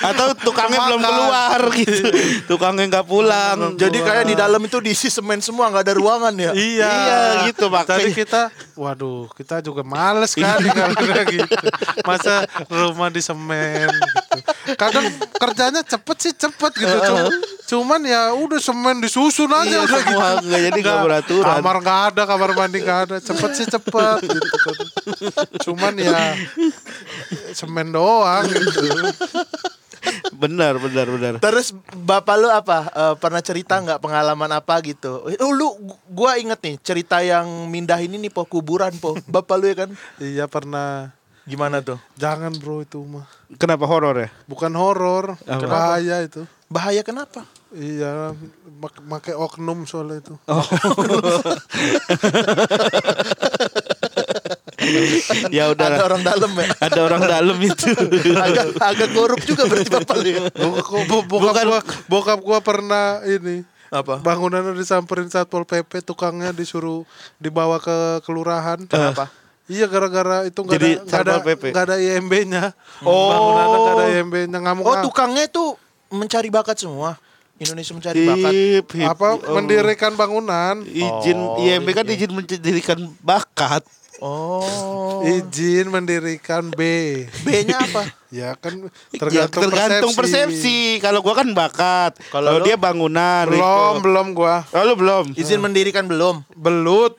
Atau 0.01 0.27
tukangnya 0.37 0.81
belum 0.85 1.01
keluar 1.01 1.61
gitu. 1.75 2.03
Tukangnya 2.51 2.85
nggak 2.89 3.07
pulang. 3.07 3.75
Jadi 3.75 3.99
kayak 3.99 4.25
di 4.25 4.35
dalam 4.35 4.61
itu 4.61 4.79
diisi 4.79 5.07
semen 5.07 5.39
semua, 5.39 5.69
nggak 5.69 5.83
ada 5.83 5.95
ruangan 5.95 6.35
ya. 6.35 6.53
Iya, 6.53 6.91
Iya, 6.91 7.21
gitu, 7.47 7.67
makanya. 7.67 8.01
Tadi 8.01 8.11
kita, 8.13 8.43
waduh, 8.75 9.31
kita 9.33 9.61
juga 9.61 9.81
males 9.81 10.33
kali 10.33 10.69
kalau 10.69 10.95
udah 10.95 11.23
gitu. 11.27 11.55
Masa 12.03 12.35
rumah 12.67 13.09
di 13.09 13.21
semen 13.21 13.89
gitu. 13.89 14.39
Kadang 14.73 15.07
kerjanya 15.35 15.83
cepet 15.83 16.17
sih 16.19 16.33
cepet 16.35 16.73
gitu. 16.77 16.97
Cuma- 17.01 17.33
Cuman 17.71 18.03
ya 18.03 18.35
udah 18.35 18.59
semen 18.59 18.99
disusun 18.99 19.47
aja 19.49 19.63
Iya, 19.63 19.81
udah 19.81 20.01
semua 20.01 20.27
gitu. 20.33 20.43
nggak 20.45 20.61
jadi 20.65 20.79
nggak 20.81 20.99
beraturan. 21.01 21.55
Kamar 21.55 21.77
nggak 21.79 22.01
ada, 22.05 22.23
kamar 22.25 22.51
mandi 22.53 22.79
nggak 22.81 23.01
ada. 23.01 23.17
Cepet 23.21 23.51
sih 23.53 23.67
cepet 23.69 24.19
gitu. 24.27 24.57
kan. 24.59 24.77
Cuman 25.61 25.95
ya 25.95 26.35
semen 27.53 27.89
doang 27.89 28.43
gitu. 28.45 28.83
Benar, 30.33 30.79
benar, 30.79 31.07
benar. 31.07 31.33
Terus 31.39 31.71
bapak 31.93 32.37
lu 32.37 32.49
apa? 32.49 32.79
Eh, 32.89 33.15
pernah 33.17 33.41
cerita 33.41 33.77
nggak 33.77 34.01
pengalaman 34.01 34.51
apa 34.51 34.81
gitu? 34.81 35.27
Eh, 35.27 35.37
Oh, 35.39 35.51
lu 35.51 35.73
gua 36.07 36.37
inget 36.37 36.59
nih 36.59 36.77
cerita 36.79 37.21
yang 37.21 37.45
mindah 37.67 37.97
ini 37.97 38.17
nih 38.17 38.29
po 38.29 38.45
kuburan 38.45 38.93
po. 38.97 39.17
Bapak 39.27 39.57
lu 39.57 39.67
ya 39.67 39.77
kan? 39.85 39.91
Iya 40.17 40.45
pernah. 40.47 41.13
Gimana 41.45 41.81
tuh? 41.81 41.99
Jangan 42.15 42.53
bro 42.55 42.81
itu 42.81 43.01
mah. 43.01 43.27
Kenapa 43.57 43.83
horor 43.83 44.15
ya? 44.17 44.29
Bukan 44.47 44.71
horor, 44.73 45.35
bahaya 45.67 46.23
itu. 46.23 46.47
Bahaya 46.71 47.03
kenapa? 47.03 47.43
Iya, 47.71 48.31
mak- 48.79 49.03
pakai 49.03 49.35
oknum 49.35 49.83
soalnya 49.83 50.23
itu. 50.23 50.35
ya 55.57 55.69
udah. 55.69 55.87
Ada 55.87 56.03
orang 56.03 56.23
dalam 56.23 56.51
ya. 56.53 56.67
Ada 56.79 57.01
orang 57.01 57.23
dalam 57.23 57.57
itu. 57.59 57.87
agak 58.47 58.67
agak 58.77 59.09
korup 59.11 59.41
juga 59.41 59.63
berarti 59.65 59.91
bapak 59.91 60.17
lu 60.17 60.29
ya. 60.31 60.43
Bok- 60.51 61.07
bo- 61.07 61.27
bokap 61.27 61.53
Bukan. 61.53 61.65
gua 61.67 61.81
bokap 62.07 62.39
gua 62.41 62.59
pernah 62.61 63.07
ini 63.23 63.63
Apa? 63.89 64.19
bangunannya 64.19 64.73
disamperin 64.73 65.27
satpol 65.27 65.65
pp 65.65 66.01
tukangnya 66.01 66.51
disuruh 66.51 67.03
dibawa 67.37 67.77
ke 67.77 67.93
kelurahan 68.23 68.79
Kenapa? 68.85 69.27
iya 69.67 69.85
gara-gara 69.85 70.45
itu 70.45 70.57
nggak 70.57 70.75
Jadi 70.75 70.91
ada 70.95 71.03
nggak 71.03 71.21
ada 71.21 71.35
nggak 71.69 71.85
ada 71.85 71.97
IMB-nya 71.99 72.65
Oh. 73.03 73.29
bangunannya 73.29 73.67
nggak 73.77 73.93
ada 73.93 74.07
IMB-nya 74.13 74.59
ngamuk 74.61 74.85
Oh, 74.85 74.97
tukangnya 75.01 75.43
itu 75.45 75.75
mencari 76.09 76.49
bakat 76.49 76.77
semua. 76.77 77.19
Indonesia 77.57 77.93
mencari 77.93 78.25
bakat. 78.25 78.53
Hip, 78.53 78.87
hip. 78.95 79.05
apa 79.07 79.27
Oh. 79.37 79.53
mendirikan 79.53 80.15
bangunan 80.15 80.81
izin 80.83 81.37
Oh, 81.37 81.61
IMB 81.61 81.91
kan 81.91 82.03
iya. 82.05 82.15
izin 82.17 82.33
mendirikan 82.33 82.99
bakat. 83.21 83.83
Oh. 84.21 85.25
izin 85.25 85.89
mendirikan 85.89 86.69
B 86.73 86.81
B-nya 87.45 87.81
apa? 87.81 88.03
ya 88.31 88.53
kan 88.57 88.89
Ya, 89.11 89.19
tergantung, 89.19 89.63
tergantung 89.75 90.13
persepsi. 90.15 91.03
Kalau 91.03 91.19
gua 91.19 91.35
kan 91.43 91.51
bakat. 91.51 92.15
Kalau 92.31 92.63
dia 92.63 92.79
bangunan. 92.79 93.51
belum 93.51 93.59
itu. 93.99 94.03
belum 94.07 94.27
gua 94.39 94.63
Oh, 94.71 94.87
lu 94.87 94.95
belum. 94.95 95.35
Izin 95.35 95.59
mendirikan 95.59 96.07
belum? 96.07 96.47
belut 96.55 97.19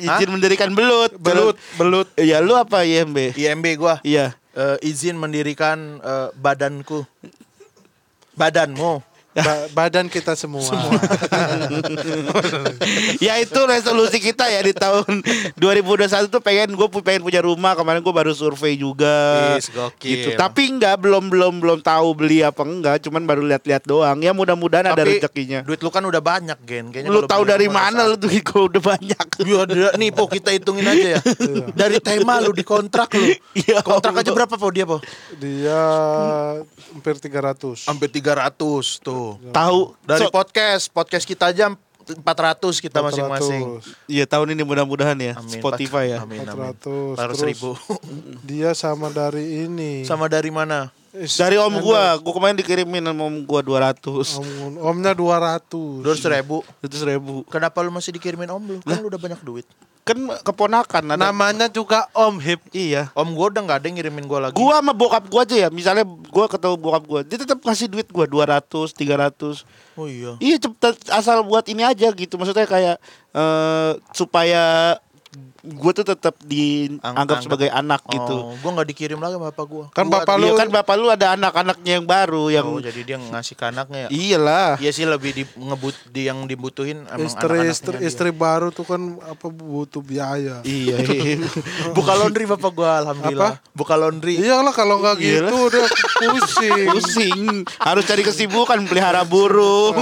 Izin 0.00 0.32
mendirikan 0.32 0.72
belut. 0.72 1.12
belut 1.20 1.56
belut 1.76 2.08
Ya 2.16 2.40
lu 2.40 2.56
apa 2.56 2.88
IMB? 2.88 3.36
IMB 3.36 3.66
gua. 3.76 4.00
Iya. 4.00 4.32
Eh, 4.56 4.76
izin 4.88 5.20
mendirikan 5.20 6.00
eh, 6.00 6.28
badanku. 6.32 7.04
Badanmu. 8.32 9.15
Ba- 9.36 9.68
badan 9.76 10.08
kita 10.08 10.32
semua, 10.32 10.64
ya 13.18 13.36
itu 13.36 13.60
resolusi 13.62 14.16
kita 14.16 14.48
ya 14.48 14.60
di 14.60 14.72
tahun 14.72 15.20
2021 15.60 16.32
tuh 16.32 16.40
pengen 16.40 16.72
gue 16.72 16.88
pengen 17.00 17.22
punya 17.22 17.40
rumah. 17.40 17.72
Kemarin 17.74 18.00
gue 18.00 18.14
baru 18.14 18.32
survei 18.32 18.76
juga. 18.76 19.56
Gokil. 19.58 20.08
gitu. 20.08 20.28
Tapi 20.34 20.72
enggak 20.72 20.96
belum 20.98 21.28
belum 21.28 21.54
belum 21.58 21.78
tahu 21.80 22.08
beli 22.14 22.40
apa 22.40 22.62
enggak. 22.62 23.04
Cuman 23.04 23.24
baru 23.24 23.44
lihat-lihat 23.44 23.84
doang. 23.84 24.18
Ya 24.18 24.32
mudah-mudahan 24.32 24.88
ada 24.88 24.96
Tapi 24.96 25.20
rezekinya. 25.20 25.60
duit 25.62 25.80
lu 25.80 25.90
kan 25.90 26.00
udah 26.00 26.20
banyak, 26.20 26.58
Gen. 26.64 26.88
Kayaknya 26.88 27.10
lu 27.10 27.20
tahu 27.24 27.42
dari 27.44 27.68
mana 27.68 28.06
lu 28.06 28.16
tuh 28.16 28.30
gue 28.30 28.62
udah 28.66 28.82
banyak. 28.82 29.26
Ya, 29.66 29.92
nih 29.94 30.10
po 30.10 30.26
kita 30.26 30.50
hitungin 30.50 30.84
aja 30.84 31.18
ya. 31.18 31.20
Dari 31.70 31.98
tema 31.98 32.38
lu 32.38 32.50
di 32.50 32.62
kontrak 32.62 33.10
lu. 33.12 33.30
Ya 33.56 33.80
Kontrak 33.80 34.20
aja 34.20 34.30
berapa 34.30 34.54
po? 34.54 34.68
Dia 34.70 34.84
po? 34.84 34.98
dia 35.36 35.80
hampir 36.88 37.16
300 37.16 37.86
Hampir 37.86 38.08
300 38.08 38.54
tuh. 39.00 39.25
Tahu 39.50 39.78
Dari 40.02 40.20
So- 40.20 40.30
podcast, 40.30 40.84
podcast 40.88 41.24
kita 41.24 41.48
aja 41.48 41.74
400 42.06 42.22
kita 42.78 43.02
masing-masing. 43.02 43.82
400. 43.82 44.06
Iya 44.06 44.24
tahun 44.24 44.54
ini 44.54 44.62
mudah-mudahan 44.62 45.18
ya 45.18 45.34
Amin. 45.34 45.50
Spotify 45.52 46.14
ya 46.14 46.22
Amin, 46.22 46.38
amin. 46.40 46.70
400 46.78 47.18
400 47.18 47.18
terus 47.18 47.40
ribu. 47.42 47.70
dia 48.44 48.70
sama 48.72 49.10
dari 49.10 49.66
ini 49.66 50.02
Sama 50.02 50.26
dari 50.26 50.48
mana? 50.48 50.94
Is- 51.16 51.40
dari 51.40 51.56
om 51.56 51.72
gua 51.80 52.20
gua 52.20 52.32
kemarin 52.32 52.56
dikirimin 52.56 53.00
sama 53.00 53.24
om 53.24 53.36
gua 53.42 53.64
200 53.64 54.04
om, 54.36 54.46
omnya 54.84 55.16
200 55.16 55.64
200 56.04 56.34
ribu. 56.36 56.60
itu 56.84 56.96
seribu 56.96 57.40
Kenapa 57.48 57.80
lu 57.80 57.88
masih 57.88 58.12
dikirimin 58.12 58.52
om 58.52 58.60
lu? 58.60 58.76
Kan 58.84 59.00
lu 59.00 59.08
udah 59.08 59.16
banyak 59.16 59.40
duit. 59.40 59.64
kan 60.06 60.14
keponakan 60.46 61.02
ada 61.02 61.18
namanya 61.18 61.66
juga 61.66 62.06
om 62.14 62.38
hip 62.38 62.62
iya 62.70 63.10
Om 63.10 63.34
gua 63.34 63.50
udah 63.50 63.62
nggak 63.66 63.78
ada 63.82 63.86
yang 63.90 63.96
ngirimin 63.98 64.30
gua 64.30 64.38
lagi. 64.38 64.54
Gua 64.54 64.78
sama 64.78 64.94
bokap 64.94 65.26
gua 65.26 65.42
aja 65.42 65.56
ya. 65.56 65.68
Misalnya 65.72 66.06
gua 66.06 66.46
ketemu 66.46 66.78
bokap 66.78 67.02
gua, 67.02 67.20
dia 67.26 67.42
tetap 67.42 67.58
ngasih 67.58 67.90
duit 67.90 68.06
gua 68.14 68.22
200, 68.22 68.94
300. 68.94 69.66
Oh 69.98 70.06
iya. 70.06 70.38
Iya, 70.38 70.62
cepet 70.62 71.10
asal 71.10 71.42
buat 71.42 71.66
ini 71.66 71.82
aja 71.82 72.06
gitu. 72.14 72.38
Maksudnya 72.38 72.70
kayak 72.70 73.02
eh 73.34 73.90
supaya 74.14 74.94
gua 75.68 75.90
tuh 75.90 76.06
tetap 76.06 76.38
dianggap 76.40 77.02
Ang- 77.32 77.42
sebagai 77.42 77.68
anak 77.68 78.06
gitu. 78.06 78.36
Oh, 78.36 78.54
gua 78.56 78.70
nggak 78.72 78.88
dikirim 78.88 79.16
lagi 79.16 79.34
sama 79.34 79.50
bapak 79.50 79.66
gua. 79.66 79.84
kan 79.90 80.04
Gua- 80.04 80.14
bapak 80.16 80.34
Iya 80.34 80.42
lu 80.44 80.54
kan 80.54 80.68
bapak 80.70 80.94
lu 80.94 81.06
ada 81.08 81.26
anak-anaknya 81.32 81.92
yang 81.92 82.06
baru 82.06 82.44
yang 82.48 82.66
Oh, 82.68 82.78
jadi 82.78 83.00
dia 83.02 83.16
ngasih 83.16 83.54
ke 83.54 83.64
anaknya 83.66 83.98
ya. 83.98 84.08
Iyalah. 84.08 84.70
Iya 84.76 84.90
sih 84.90 85.04
lebih 85.04 85.30
di, 85.32 85.42
ngebut 85.52 85.96
di 86.08 86.22
yang 86.24 86.44
dibutuhin 86.44 87.02
emang 87.04 87.26
istri 87.26 87.42
anak-anaknya 87.42 87.72
istri, 87.72 87.96
dia. 87.96 88.06
istri 88.06 88.30
baru 88.30 88.68
tuh 88.68 88.84
kan 88.84 89.00
apa 89.20 89.46
butuh 89.46 90.00
biaya 90.00 90.62
Iya. 90.62 90.96
iya. 91.02 91.48
Buka 91.96 92.14
laundry 92.14 92.46
bapak 92.46 92.70
gua 92.70 93.00
alhamdulillah. 93.00 93.58
Buka 93.72 93.94
laundry. 93.94 94.36
iyalah 94.36 94.70
kalau 94.70 94.98
nggak 94.98 95.16
gitu 95.16 95.58
dia 95.68 95.86
pusing 96.22 96.86
Pusing. 96.92 97.40
Harus 97.76 98.04
cari 98.04 98.22
kesibukan 98.22 98.78
pelihara 98.84 99.22
burung. 99.22 99.96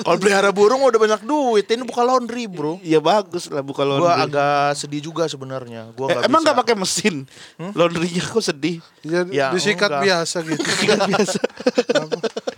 Kalau 0.00 0.16
pelihara 0.16 0.50
burung 0.50 0.80
udah 0.80 0.96
banyak 0.96 1.22
duit, 1.22 1.66
ini 1.66 1.82
buka 1.82 2.00
laundry, 2.00 2.44
Bro. 2.44 2.78
Iya 2.80 2.98
bagus 2.98 3.46
lah 3.46 3.60
buka 3.60 3.82
Gua 3.82 3.90
laundry. 4.10 4.24
agak 4.26 4.69
sedih 4.72 5.00
juga 5.00 5.24
sebenarnya. 5.24 5.90
Gua 5.92 6.06
Eh, 6.06 6.14
nggak 6.14 6.24
emang 6.26 6.40
nggak 6.40 6.58
pakai 6.58 6.74
mesin? 6.74 7.14
Laundrynya 7.56 8.22
kok 8.22 8.42
sedih. 8.42 8.78
ya, 9.00 9.20
Ya, 9.26 9.46
disikat 9.50 9.88
enggak. 9.88 10.02
biasa 10.02 10.36
gitu 10.42 10.62
Kan 10.88 10.98
biasa. 11.06 11.40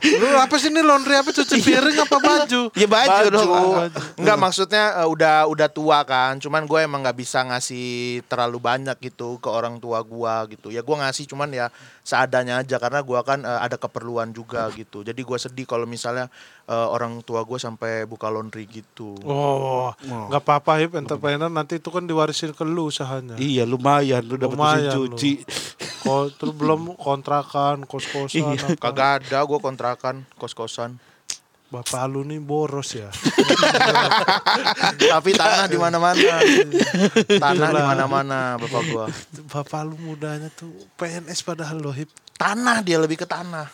lu 0.02 0.35
apa 0.35 0.59
sih 0.59 0.66
ini 0.66 0.83
laundry 0.83 1.14
apa 1.14 1.31
cuci 1.31 1.62
piring 1.62 1.95
apa 1.97 2.16
baju 2.19 2.62
Ya 2.75 2.87
baju, 2.87 3.07
baju. 3.23 3.28
dong. 3.31 3.75
Enggak 4.16 4.37
maksudnya 4.37 4.85
eh, 4.97 5.09
udah 5.09 5.47
udah 5.47 5.69
tua 5.69 6.02
kan. 6.02 6.37
Cuman 6.37 6.64
gue 6.64 6.81
emang 6.81 7.00
nggak 7.00 7.14
bisa 7.16 7.42
ngasih 7.42 7.87
terlalu 8.26 8.59
banyak 8.59 8.97
gitu 9.00 9.38
ke 9.38 9.47
orang 9.47 9.78
tua 9.78 10.02
gua 10.02 10.42
gitu. 10.47 10.69
Ya 10.69 10.83
gua 10.83 11.07
ngasih 11.07 11.26
cuman 11.26 11.49
ya 11.50 11.66
seadanya 12.02 12.59
aja 12.59 12.76
karena 12.76 12.99
gua 13.00 13.23
kan 13.23 13.40
eh, 13.40 13.61
ada 13.61 13.76
keperluan 13.76 14.31
juga 14.31 14.66
gitu. 14.73 15.00
Jadi 15.00 15.21
gua 15.23 15.38
sedih 15.38 15.64
kalau 15.64 15.87
misalnya 15.87 16.26
eh, 16.72 16.88
orang 16.88 17.20
tua 17.20 17.44
gua 17.44 17.60
sampai 17.60 18.08
buka 18.08 18.32
laundry 18.32 18.64
gitu. 18.64 19.12
oh 19.28 19.92
nggak 20.00 20.40
apa-apa 20.40 20.80
hip 20.80 20.96
entrepreneur 20.96 21.52
nanti 21.52 21.76
itu 21.76 21.92
kan 21.92 22.08
diwarisin 22.08 22.56
ke 22.56 22.64
lu 22.64 22.88
usahanya 22.88 23.36
Iya 23.36 23.68
lumayan 23.68 24.24
lu 24.24 24.40
dapat 24.40 24.56
mesin 24.56 24.88
cuci. 24.96 25.32
Kok 26.02 26.24
terus 26.34 26.54
belum 26.56 26.96
kontrakan 26.96 27.84
kos-kosan 27.84 28.56
apa. 28.56 28.80
Kagak 28.80 29.10
ada 29.28 29.44
gua 29.44 29.60
kontrakan 29.60 30.24
kos-kosan. 30.40 30.96
bapak 31.72 32.04
lu 32.04 32.20
nih 32.20 32.36
boros 32.36 32.92
ya 32.92 33.08
Tapi 35.12 35.30
tanah 35.32 35.64
di 35.72 35.80
mana-mana. 35.80 36.20
Tanah 37.32 37.68
di 37.72 37.82
mana-mana 37.82 38.38
bapak 38.60 38.82
gua. 38.92 39.06
bapak 39.48 39.80
lu 39.88 39.96
mudanya 39.96 40.52
tuh 40.52 40.68
PNS 41.00 41.40
padahal 41.40 41.80
lo 41.80 41.88
hip 41.88 42.12
Tanah 42.36 42.82
dia 42.82 42.98
lebih 42.98 43.22
ke 43.22 43.26
tanah. 43.28 43.70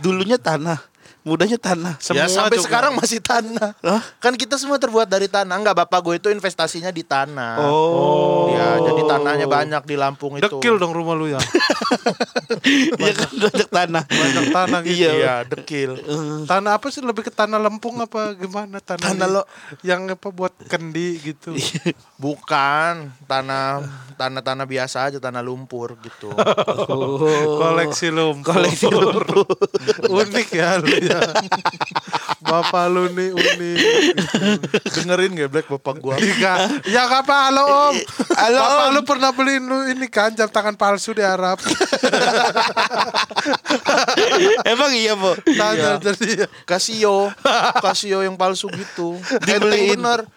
Dulunya 0.00 0.40
tanah, 0.40 0.80
mudanya 1.22 1.54
tanah. 1.54 1.94
ya 2.08 2.26
sampai 2.26 2.56
juga. 2.56 2.66
sekarang 2.66 2.92
masih 2.92 3.18
tanah. 3.18 3.74
Kan 4.18 4.34
kita 4.34 4.54
semua 4.54 4.76
terbuat 4.76 5.06
dari 5.06 5.26
tanah. 5.26 5.54
Enggak, 5.54 5.78
bapak 5.78 5.98
gue 6.00 6.14
itu 6.16 6.28
investasinya 6.28 6.88
di 6.88 7.02
tanah. 7.02 7.62
Oh. 7.62 8.50
Ya, 8.50 8.76
jadi 8.80 9.02
tanahnya 9.04 9.46
banyak 9.46 9.82
di 9.82 9.94
Lampung 9.94 10.34
itu. 10.34 10.44
dekil 10.44 10.76
dong 10.76 10.90
rumah 10.90 11.12
lu 11.12 11.26
ya 11.26 11.40
Iya 12.98 13.12
kan 13.14 13.30
banyak 13.32 13.68
tanah. 13.68 14.02
banyak 14.04 14.44
tanah 14.50 14.80
gitu 14.82 14.98
Iya. 14.98 15.12
Iya, 15.12 15.34
dekil. 15.44 15.90
tanah 16.44 16.74
apa 16.74 16.86
sih 16.88 17.00
lebih 17.00 17.22
ke 17.22 17.32
tanah 17.32 17.56
lempung 17.56 17.96
apa 17.96 18.34
gimana 18.34 18.78
tanah, 18.78 19.06
Tanah 19.08 19.28
lo- 19.30 19.48
yang 19.80 20.04
apa 20.06 20.28
buat 20.28 20.52
kendi 20.64 21.18
gitu 21.22 21.54
Bukan 22.16 22.94
tanah 23.24 23.82
tanah-tanah 24.14 24.64
biasa 24.64 25.08
aja, 25.08 25.18
tanah 25.18 25.40
lumpur 25.40 25.96
gitu. 26.00 26.30
koleksi 27.56 28.08
lumpur 28.08 28.52
Koleksi 28.52 28.86
lumpur. 28.86 29.24
unik 30.04 30.48
ya 30.52 30.68
lu 30.76 30.86
ya 30.86 30.91
bapak 32.42 32.84
lu 32.92 33.08
nih 33.16 33.32
unik 33.32 33.76
Dengerin 34.92 35.30
gak 35.38 35.50
Black 35.50 35.66
bapak 35.72 35.94
gua? 36.02 36.14
Iya, 36.20 36.68
ya 36.84 37.02
gak 37.08 37.24
apa 37.26 37.36
halo 37.48 37.64
om. 37.64 37.94
Halo, 38.36 38.60
Bapak 38.60 38.84
Om. 38.84 38.92
lu 38.92 39.00
pernah 39.06 39.30
beliin 39.32 39.64
lu 39.64 39.78
ini 39.88 40.06
kan 40.10 40.34
jam 40.34 40.50
tangan 40.50 40.76
palsu 40.76 41.16
di 41.16 41.24
Arab. 41.24 41.56
Emang 44.72 44.92
iya, 44.92 45.16
Bu? 45.16 45.32
Tanya 45.56 45.98
Iya. 45.98 46.12
jadi 46.12 46.46
Casio, 46.68 47.32
Casio 47.80 48.18
yang 48.22 48.36
palsu 48.36 48.68
gitu. 48.70 49.16
Dibeliin. 49.42 49.98
Bener. 49.98 50.28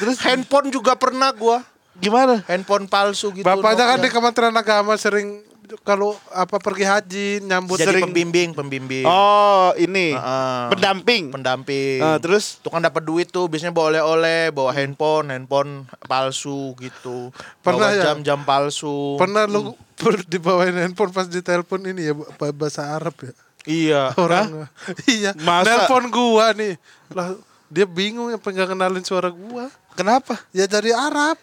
Terus 0.00 0.18
handphone 0.24 0.70
juga 0.74 0.94
pernah 0.98 1.30
gua. 1.34 1.62
Gimana? 2.00 2.40
Handphone 2.48 2.88
palsu 2.88 3.28
gitu. 3.34 3.44
bapaknya 3.44 3.84
kan 3.84 3.98
di 4.00 4.08
Kementerian 4.08 4.56
Agama 4.56 4.96
sering 4.96 5.44
kalau 5.80 6.12
apa 6.28 6.56
pergi 6.56 6.82
haji 6.82 7.26
nyambut 7.40 7.76
jadi 7.76 7.92
sering 7.92 8.04
pembimbing, 8.04 8.50
pembimbing. 8.50 9.04
Oh, 9.04 9.70
ini. 9.74 10.12
Heeh. 10.12 10.62
Pendamping. 10.70 11.30
pendamping. 11.30 11.98
Ah, 11.98 12.16
terus 12.16 12.58
Tuh 12.58 12.68
kan 12.68 12.80
dapat 12.80 13.00
duit 13.00 13.26
tuh 13.26 13.46
biasanya 13.46 13.70
bawa 13.70 13.90
oleh-oleh, 13.90 14.50
bawa 14.50 14.70
handphone, 14.70 15.28
handphone 15.28 15.84
palsu 16.04 16.74
gitu. 16.76 17.30
Pernah 17.60 17.88
bawa 17.88 17.96
ya? 17.96 18.02
jam-jam 18.06 18.40
palsu. 18.40 19.14
pernah 19.16 19.44
lu 19.44 19.72
per- 19.94 20.24
dibawain 20.24 20.72
handphone 20.74 21.10
pas 21.10 21.24
ditelepon 21.24 21.84
ini 21.86 22.08
ya 22.08 22.14
ba- 22.14 22.50
bahasa 22.50 22.88
Arab 22.90 23.12
ya 23.16 23.32
Iya. 23.60 24.02
orang 24.16 24.64
iya 25.06 25.36
Masa? 25.36 25.84
nelpon 25.84 26.08
gua 26.08 26.56
nih 26.56 26.80
lah 27.12 27.36
dia 27.68 27.84
bingung 27.84 28.26
ya 28.26 28.40
pengen 28.40 28.64
kenalin 28.66 29.04
suara 29.04 29.28
gua 29.28 29.68
kenapa? 29.92 30.40
ya 30.50 30.64
dari 30.64 30.88
Arab 30.90 31.36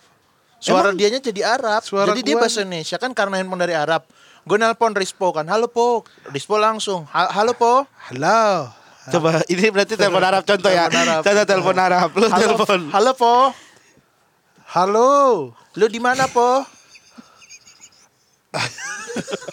Suara 0.57 0.89
dianya 0.91 1.21
jadi 1.21 1.41
Arab. 1.45 1.81
Suara 1.81 2.09
jadi 2.09 2.21
dia 2.23 2.33
gua 2.33 2.41
bahasa 2.43 2.65
Indonesia 2.65 2.97
kan 2.97 3.13
karena 3.13 3.37
handphone 3.37 3.61
dari 3.61 3.73
Arab. 3.73 4.05
Gue 4.41 4.55
nelpon 4.55 4.95
Rispo 4.95 5.29
kan, 5.29 5.43
halo 5.45 5.67
Po. 5.67 6.07
Rispo 6.31 6.55
langsung, 6.55 7.03
"Ha- 7.07 7.31
halo 7.33 7.51
Po. 7.53 7.83
halo 8.09 8.71
Coba 9.07 9.39
ini 9.47 9.71
berarti 9.71 9.95
telepon 9.95 10.19
Arab 10.19 10.43
contoh 10.43 10.67
ya. 10.67 10.87
Telepon 10.87 11.07
Arab. 11.07 11.21
Contoh 11.23 11.45
telepon 11.45 11.77
Arab. 11.77 12.09
Lu 12.11 12.25
Halo, 12.27 12.43
telepon. 12.43 12.81
halo 12.91 13.11
Po. 13.15 13.35
halo 14.67 15.11
Lu 15.75 15.85
di 15.87 15.99
mana 15.99 16.27
Po? 16.27 16.63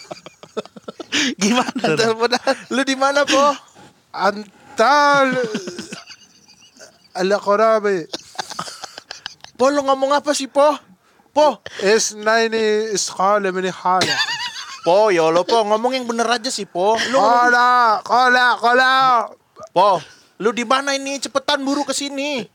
Gimana 1.37 1.95
teleponan? 1.95 2.39
Lu 2.71 2.81
di 2.83 2.95
mana, 2.95 3.23
Po? 3.23 3.55
Antal 4.11 5.31
ala 7.13 7.37
korabe. 7.39 8.07
Po, 9.55 9.71
lu 9.71 9.83
ngomong 9.83 10.11
apa 10.11 10.35
sih, 10.35 10.51
Po? 10.51 10.75
Po, 11.35 11.59
Isnaini 11.83 12.95
iskala 12.95 13.51
min 13.51 13.67
hala. 13.67 14.15
Po, 14.87 15.11
yolo 15.11 15.43
Po, 15.43 15.67
ngomong 15.67 15.91
yang 15.91 16.07
bener 16.07 16.23
aja 16.31 16.47
sih, 16.47 16.63
Po. 16.63 16.95
Lu 17.11 17.19
Kola, 17.19 17.99
kola, 18.07 18.55
kola. 18.55 18.91
Po, 19.75 19.99
lu 20.39 20.55
di 20.55 20.63
mana 20.63 20.95
ini? 20.95 21.19
Cepetan 21.19 21.59
buru 21.59 21.83
ke 21.83 21.91
sini. 21.91 22.47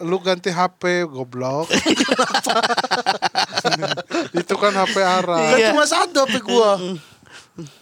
Lu 0.00 0.16
ganti 0.20 0.48
HP 0.48 1.04
goblok. 1.04 1.68
Itu 4.40 4.54
kan 4.56 4.72
HP 4.72 4.96
Ara. 5.00 5.36
Kan 5.52 5.58
Iya. 5.60 5.68
cuma 5.72 5.84
satu 5.84 6.24
HP 6.24 6.34
gua. 6.44 6.76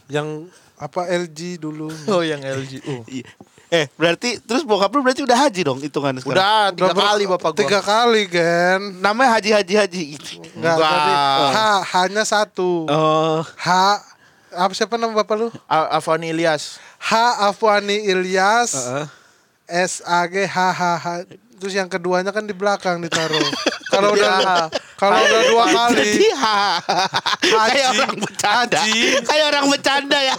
Yang 0.07 0.51
apa 0.75 1.07
LG 1.07 1.59
dulu. 1.59 1.91
Oh, 2.11 2.23
yang 2.23 2.43
LG. 2.43 2.83
Oh. 2.87 3.03
Iya. 3.07 3.27
Eh, 3.75 3.85
berarti 3.99 4.38
terus 4.38 4.62
bokap 4.62 4.87
lu 4.88 5.02
berarti 5.02 5.26
udah 5.26 5.35
haji 5.35 5.61
dong 5.66 5.83
hitungannya 5.83 6.23
sekarang. 6.23 6.38
Udah 6.38 6.64
tiga 6.71 6.87
Udah 6.87 6.95
kali 6.95 7.25
bapak 7.26 7.50
gua. 7.50 7.59
Tiga 7.59 7.81
kali, 7.83 8.23
Gen. 8.31 8.81
Namanya 9.02 9.31
haji 9.35 9.50
haji 9.50 9.75
haji 9.75 10.02
gitu. 10.14 10.31
Enggak, 10.54 10.78
Enggak. 10.78 11.50
H, 11.50 11.59
hanya 11.93 12.23
satu. 12.23 12.87
Oh. 12.87 13.43
H, 13.43 13.69
apa 14.54 14.71
siapa 14.71 14.95
nama 14.95 15.11
bapak 15.12 15.35
lu? 15.35 15.49
A- 15.66 15.99
Afani 15.99 16.31
Ilyas. 16.31 16.78
H 17.02 17.12
Afwani 17.43 17.99
Ilyas. 18.07 18.71
Heeh. 18.73 19.07
S 19.90 19.99
A 20.00 20.23
G 20.31 20.47
H 20.47 20.57
H 20.71 20.83
H. 21.02 21.07
Terus 21.59 21.75
yang 21.75 21.88
keduanya 21.88 22.31
kan 22.31 22.45
di 22.45 22.54
belakang 22.54 23.00
ditaruh. 23.00 23.43
Kalau 23.93 24.12
udah 24.12 24.71
kalau 25.05 25.21
udah 25.21 25.43
dua 25.49 25.65
kali. 25.77 25.97
Jadi 26.01 26.29
ha. 26.43 26.59
Kayak 27.45 27.89
orang 27.97 28.15
bercanda. 28.17 28.79
Haji. 28.81 29.01
Kayak 29.25 29.47
orang 29.53 29.65
bercanda 29.69 30.19
ya. 30.19 30.37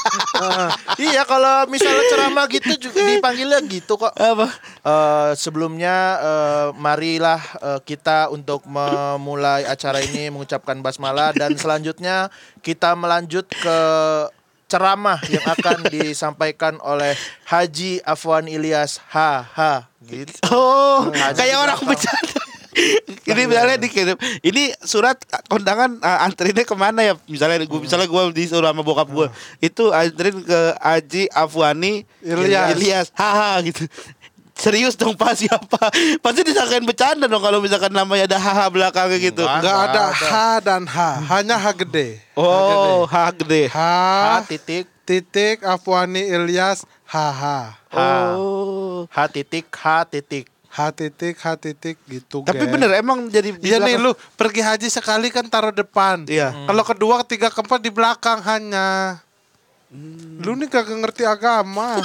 iya, 0.97 1.21
kalau 1.27 1.55
misalnya 1.69 2.03
ceramah 2.09 2.45
gitu 2.49 2.71
juga 2.89 2.99
dipanggilnya 3.05 3.59
gitu 3.69 3.93
kok. 3.99 4.13
Apa? 4.15 4.47
Eh, 4.85 5.31
sebelumnya 5.37 5.95
eh, 6.21 6.67
marilah 6.77 7.41
eh, 7.61 7.79
kita 7.85 8.29
untuk 8.33 8.65
memulai 8.65 9.65
acara 9.65 10.01
ini 10.01 10.29
mengucapkan 10.29 10.81
basmalah 10.81 11.33
dan 11.33 11.53
selanjutnya 11.57 12.29
kita 12.61 12.93
melanjut 12.97 13.45
ke 13.49 13.77
ceramah 14.65 15.21
yang 15.29 15.45
akan 15.45 15.85
disampaikan 15.93 16.81
oleh 16.81 17.13
Haji 17.49 18.01
Afwan 18.01 18.49
Ilyas 18.49 19.01
ha 19.13 19.45
ha 19.45 19.89
gitu. 20.05 20.33
Oh, 20.53 21.09
Haji 21.09 21.37
kayak 21.37 21.57
orang 21.57 21.79
bercanda. 21.85 22.44
ini 23.31 23.41
misalnya 23.47 23.77
dikirim. 23.79 24.17
Ini 24.43 24.75
surat 24.83 25.15
kondangan 25.47 25.99
uh, 26.03 26.25
antrinnya 26.27 26.67
ke 26.67 26.75
mana 26.75 27.01
ya? 27.01 27.13
Misalnya 27.25 27.63
gue 27.63 27.79
misalnya 27.79 28.07
gue 28.07 28.21
disuruh 28.35 28.67
sama 28.67 28.83
bokap 28.83 29.07
gue. 29.09 29.27
Itu 29.63 29.95
antrin 29.95 30.43
ke 30.43 30.59
Haji 30.79 31.31
Afwani 31.31 32.03
Ilyas. 32.19 32.75
Ilyas. 32.75 33.07
Haha 33.15 33.63
gitu. 33.63 33.87
Serius 34.55 34.95
dong 34.95 35.19
Pak 35.19 35.35
siapa? 35.35 35.91
Pasti 36.23 36.47
disangkain 36.47 36.87
bercanda 36.87 37.27
dong 37.27 37.43
kalau 37.43 37.59
misalkan 37.59 37.91
namanya 37.91 38.23
ada 38.23 38.39
haha 38.39 38.71
belakangnya 38.71 39.19
gitu. 39.19 39.43
Enggak. 39.43 39.59
Enggak 39.59 39.77
ada. 39.91 40.03
H 40.15 40.33
dan 40.63 40.83
H, 40.87 40.97
hanya 41.27 41.55
H 41.59 41.65
gede. 41.83 42.23
Oh, 42.39 43.03
ha 43.03 43.35
gede. 43.35 43.67
H, 43.67 43.75
Ha 43.75 44.35
titik 44.47 44.87
titik 45.03 45.59
Afwani 45.59 46.23
Ilyas 46.23 46.87
H 47.03 47.15
H. 47.19 47.43
ha 47.91 48.35
Oh. 48.35 49.11
ha 49.11 49.27
titik 49.27 49.67
ha 49.75 50.07
titik. 50.07 50.47
H 50.75 50.91
titik 50.91 51.39
H 51.39 51.55
titik 51.55 51.95
gitu. 52.11 52.43
Tapi 52.43 52.67
Gen. 52.67 52.71
bener 52.75 52.91
emang 52.99 53.31
jadi 53.31 53.55
di 53.55 53.63
Iya 53.63 53.79
nih 53.79 53.95
lu 53.95 54.11
pergi 54.35 54.59
haji 54.59 54.87
sekali 54.91 55.31
kan 55.31 55.47
taruh 55.47 55.71
depan. 55.71 56.27
Iya. 56.27 56.51
Kalau 56.67 56.83
kedua, 56.83 57.23
ketiga, 57.23 57.47
keempat 57.47 57.79
di 57.79 57.91
belakang 57.95 58.43
hanya. 58.43 59.23
Lu 60.45 60.51
nih 60.59 60.67
kagak 60.67 60.99
ngerti 60.99 61.23
agama. 61.23 61.97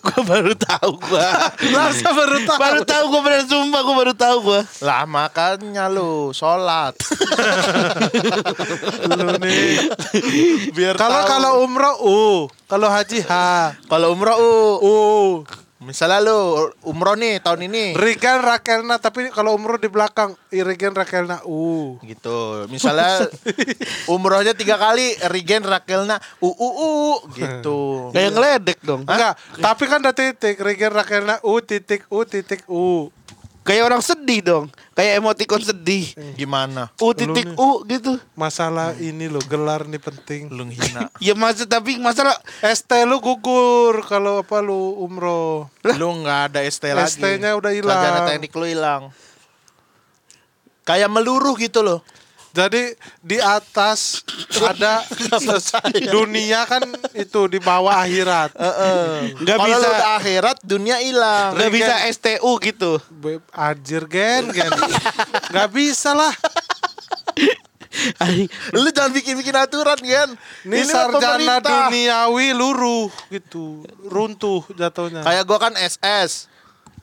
gua 0.00 0.20
baru 0.24 0.54
tahu 0.54 0.90
gua. 1.04 1.28
Masa 1.74 2.08
baru 2.14 2.38
tahu. 2.46 2.58
baru 2.58 2.80
tahu 2.86 3.04
gua 3.10 3.20
bener 3.26 3.42
sumpah 3.50 3.80
gua 3.82 3.94
baru 3.98 4.14
tahu 4.14 4.36
gua. 4.46 4.60
Lah 4.80 5.04
makanya 5.10 5.90
lu 5.90 6.30
sholat. 6.30 6.94
Lu 9.10 9.36
nih. 9.42 9.90
Biar 10.70 10.94
Kalau 10.94 11.22
kalau 11.26 11.52
umroh 11.66 11.96
U, 12.06 12.18
kalau 12.70 12.88
haji 12.88 13.20
H. 13.26 13.32
kalau 13.90 14.14
umroh 14.14 14.38
u, 14.38 14.54
U. 14.80 14.96
misalnya 15.76 16.24
lu 16.24 16.72
umroh 16.88 17.12
nih 17.18 17.36
tahun 17.44 17.68
ini. 17.68 17.92
Rigan 17.92 18.40
Rakelna 18.40 18.96
tapi 18.96 19.28
kalau 19.28 19.52
umroh 19.52 19.76
di 19.76 19.92
belakang 19.92 20.32
Rigan 20.48 20.96
Rakelna 20.96 21.44
U. 21.44 22.00
gitu 22.00 22.64
misalnya 22.72 23.28
umrohnya 24.14 24.56
tiga 24.56 24.80
kali 24.80 25.12
Regen 25.28 25.68
Rakelna 25.68 26.16
u 26.40 26.48
u 26.48 26.68
u 26.72 26.92
gitu 27.36 27.78
Kayak 28.16 28.30
ngeledek 28.32 28.78
dong. 28.80 29.02
Enggak, 29.04 29.36
tapi 29.60 29.84
kan 29.84 30.00
ada 30.00 30.12
titik 30.16 30.56
Rigan 30.62 30.92
Rakelna 30.94 31.42
U 31.44 31.60
titik 31.60 32.08
U 32.08 32.24
titik 32.24 32.64
U. 32.70 33.12
Kayak 33.66 33.82
orang 33.90 34.02
sedih 34.02 34.40
dong. 34.46 34.64
Kayak 34.94 35.18
emoticon 35.18 35.60
sedih. 35.60 36.14
gimana 36.38 36.88
U 37.02 37.10
titik 37.12 37.50
U 37.58 37.82
gitu. 37.84 38.16
Masalah 38.38 38.94
ini 38.96 39.26
loh 39.26 39.42
gelar 39.42 39.84
nih 39.90 39.98
penting. 39.98 40.48
lu 40.54 40.64
hina 40.70 41.10
Ya 41.26 41.34
masa 41.34 41.66
tapi 41.66 41.98
masalah 41.98 42.38
ST 42.62 42.88
lu 43.04 43.18
gugur 43.18 44.06
kalau 44.06 44.46
apa 44.46 44.62
lu 44.62 45.02
umroh. 45.02 45.66
lu 45.82 46.08
nggak 46.22 46.54
ada 46.54 46.60
ST 46.64 46.94
lagi 46.94 47.18
ST-nya 47.18 47.58
udah 47.58 47.74
hilang. 47.74 47.98
sarjana 47.98 48.20
teknik 48.30 48.54
lu 48.54 48.66
hilang 48.70 49.10
kayak 50.86 51.10
meluruh 51.10 51.58
gitu 51.58 51.82
loh 51.82 52.00
Jadi 52.56 52.96
di 53.20 53.36
atas 53.36 54.24
ada 54.56 55.04
dunia 56.08 56.64
kan 56.64 56.80
itu 57.12 57.52
di 57.52 57.60
bawah 57.60 58.00
akhirat. 58.00 58.56
Kalau 59.44 59.64
bisa. 59.68 59.76
lu 59.76 59.88
udah 59.92 60.10
akhirat 60.16 60.56
dunia 60.64 60.96
hilang 61.04 61.52
nggak 61.52 61.68
bisa 61.68 61.94
STU 62.08 62.52
gitu. 62.64 62.96
Anjir 63.52 64.08
gen 64.08 64.48
gen. 64.56 64.72
Gak 65.52 65.68
bisa 65.68 66.16
lah. 66.16 66.32
lu 68.76 68.88
jangan 68.92 69.12
bikin-bikin 69.12 69.56
aturan 69.56 69.96
kan 69.96 70.28
Ini, 70.68 70.84
mah 70.84 71.08
sarjana 71.16 71.56
duniawi 71.60 72.52
luruh 72.52 73.08
gitu. 73.32 73.84
Runtuh 74.08 74.64
jatuhnya. 74.72 75.20
Kayak 75.24 75.44
gua 75.48 75.58
kan 75.60 75.74
SS. 75.76 76.48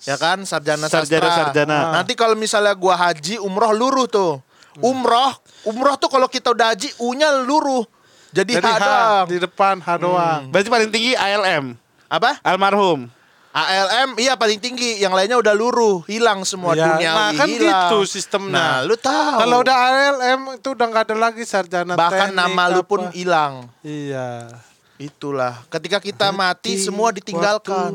Ya 0.04 0.20
kan 0.20 0.44
sarjana 0.44 0.90
Sarjana, 0.92 1.30
sastra. 1.30 1.54
sarjana. 1.54 1.80
Nanti 1.98 2.14
kalau 2.14 2.38
misalnya 2.38 2.74
gua 2.78 2.98
haji 2.98 3.38
umroh 3.42 3.74
luruh 3.74 4.10
tuh. 4.10 4.42
Umroh, 4.80 5.34
umroh 5.66 5.96
tuh 5.98 6.10
kalau 6.10 6.26
kita 6.26 6.50
udah 6.50 6.74
haji 6.74 6.90
U-nya 6.98 7.30
luruh. 7.44 7.86
Jadi, 8.34 8.58
Jadi 8.58 8.66
H 8.66 8.78
doang. 8.80 9.26
di 9.30 9.38
depan 9.38 9.76
H 9.78 9.88
doang. 10.02 10.42
Berarti 10.50 10.70
paling 10.72 10.90
tinggi 10.90 11.14
ALM. 11.14 11.78
Apa? 12.10 12.42
Almarhum. 12.42 13.06
ALM 13.54 14.18
iya 14.18 14.34
paling 14.34 14.58
tinggi, 14.58 14.98
yang 14.98 15.14
lainnya 15.14 15.38
udah 15.38 15.54
luruh, 15.54 16.02
hilang 16.10 16.42
semua 16.42 16.74
Ya, 16.74 16.90
dunia 16.90 17.14
nah 17.14 17.30
kan 17.38 17.46
hilang. 17.46 17.62
gitu 17.94 18.10
sistemnya. 18.10 18.58
Nah, 18.58 18.76
lu 18.82 18.98
tahu. 18.98 19.38
Kalau 19.38 19.58
udah 19.62 19.78
ALM 19.78 20.40
itu 20.58 20.74
udah 20.74 20.86
nggak 20.90 21.04
ada 21.06 21.16
lagi 21.22 21.46
sarjana 21.46 21.94
bahkan 21.94 22.34
teknik, 22.34 22.42
nama 22.42 22.64
lu 22.74 22.82
pun 22.82 23.14
hilang. 23.14 23.70
Iya. 23.86 24.50
Itulah, 24.98 25.62
ketika 25.70 26.02
kita 26.02 26.34
mati 26.34 26.82
semua 26.82 27.14
ditinggalkan. 27.14 27.94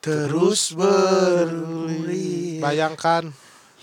Terus 0.00 0.72
beruri. 0.72 2.56
Bayangkan 2.56 3.28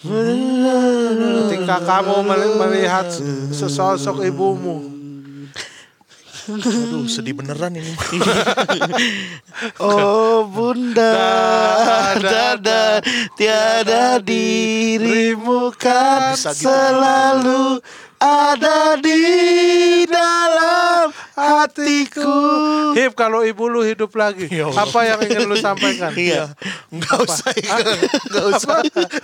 ketika 0.03 1.75
kamu 1.79 2.15
meli- 2.27 2.57
melihat 2.59 3.07
sesosok 3.55 4.27
ibumu. 4.27 4.91
Aduh, 6.43 7.07
sedih 7.07 7.31
beneran 7.31 7.71
ini. 7.71 7.87
Oh 9.79 10.43
bunda 10.43 11.15
dada 12.19 12.99
tiada 13.39 14.19
dirimu 14.19 15.71
kan 15.79 16.35
gitu. 16.35 16.67
selalu 16.67 17.79
ada 18.19 18.99
di 18.99 19.23
dalam 20.03 21.15
hatiku. 21.33 22.31
Hip 22.93 23.13
kalau 23.13 23.41
ibu 23.41 23.65
lu 23.65 23.81
hidup 23.81 24.13
lagi, 24.13 24.45
Ya 24.47 24.65
Allah. 24.65 24.83
apa 24.83 24.99
yang 25.03 25.19
ingin 25.21 25.45
lu 25.45 25.57
sampaikan? 25.57 26.11
Iya. 26.19 26.53
Enggak 26.87 27.17
usah, 27.19 27.49
enggak 27.51 28.45
usah. 28.51 28.77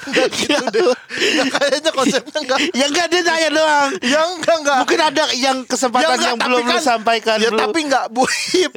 Enggak 0.04 0.28
gitu 0.34 0.66
deh. 0.70 0.86
Nggak, 0.90 1.48
kayaknya 1.52 1.92
konsepnya 1.92 2.40
enggak. 2.40 2.60
Ya 2.72 2.86
enggak 2.88 3.06
dia 3.08 3.22
nanya 3.22 3.50
doang. 3.52 3.90
Ya 4.02 4.20
enggak 4.28 4.56
enggak. 4.58 4.78
Mungkin 4.82 5.00
ada 5.02 5.24
yang 5.34 5.58
kesempatan 5.64 6.06
enggak, 6.10 6.26
yang 6.26 6.36
tapi 6.36 6.46
belum 6.46 6.62
lu 6.62 6.72
kan- 6.72 6.84
sampaikan 6.84 7.38
Ya 7.38 7.50
belum. 7.50 7.62
tapi 7.64 7.80
enggak 7.84 8.06
Bu 8.10 8.24
Hip. 8.26 8.74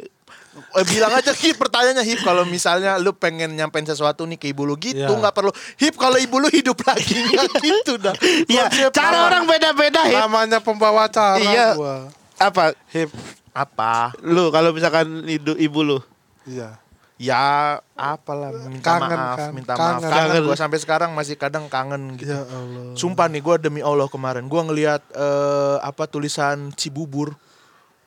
Eh, 0.53 0.85
bilang 0.85 1.09
aja 1.11 1.33
Hip 1.33 1.57
pertanyaannya 1.57 2.01
Hip 2.03 2.21
kalau 2.21 2.45
misalnya 2.45 2.97
lu 2.97 3.09
pengen 3.11 3.49
nyampein 3.51 3.81
sesuatu 3.83 4.21
nih 4.23 4.37
ke 4.37 4.47
ibu 4.47 4.63
lu 4.63 4.75
gitu 4.75 4.97
Iya. 4.99 5.09
nggak 5.11 5.33
perlu 5.33 5.49
Hip 5.79 5.95
kalau 5.95 6.13
ibu 6.15 6.37
lu 6.37 6.45
hidup 6.47 6.77
lagi 6.83 7.13
nggak 7.13 7.49
gitu 7.57 7.93
dah. 7.97 8.13
Ya, 8.45 8.69
Konsep 8.69 8.89
cara 8.91 9.25
orang 9.27 9.43
beda-beda 9.43 10.01
Hip. 10.03 10.13
Namanya 10.15 10.57
pembawa 10.59 11.05
acara 11.05 11.37
Iya. 11.37 11.73
gua. 11.73 11.95
Apa? 12.43 12.75
Hip. 12.91 13.09
apa? 13.53 14.11
Lu 14.25 14.49
kalau 14.49 14.73
misalkan 14.73 15.23
ibu, 15.29 15.53
ibu 15.55 15.79
lu. 15.85 15.99
Iya. 16.43 16.81
Ya 17.21 17.77
apalah 17.93 18.49
minta 18.65 18.97
Kangen, 18.99 19.15
maaf, 19.15 19.37
kan? 19.37 19.49
minta 19.53 19.73
Kangen. 19.77 20.01
maaf. 20.01 20.11
Kangen 20.11 20.29
Kangen. 20.33 20.43
gue 20.49 20.57
sampai 20.57 20.79
sekarang 20.81 21.09
masih 21.13 21.37
kadang 21.37 21.69
kangen 21.69 22.17
gitu. 22.17 22.33
Ya 22.33 22.41
Allah. 22.43 22.97
Sumpah 22.97 23.29
nih 23.29 23.39
gue 23.39 23.55
demi 23.61 23.79
Allah 23.85 24.09
kemarin 24.09 24.49
gue 24.49 24.61
ngelihat 24.65 25.01
eh, 25.13 25.77
apa 25.85 26.03
tulisan 26.09 26.73
Cibubur 26.73 27.37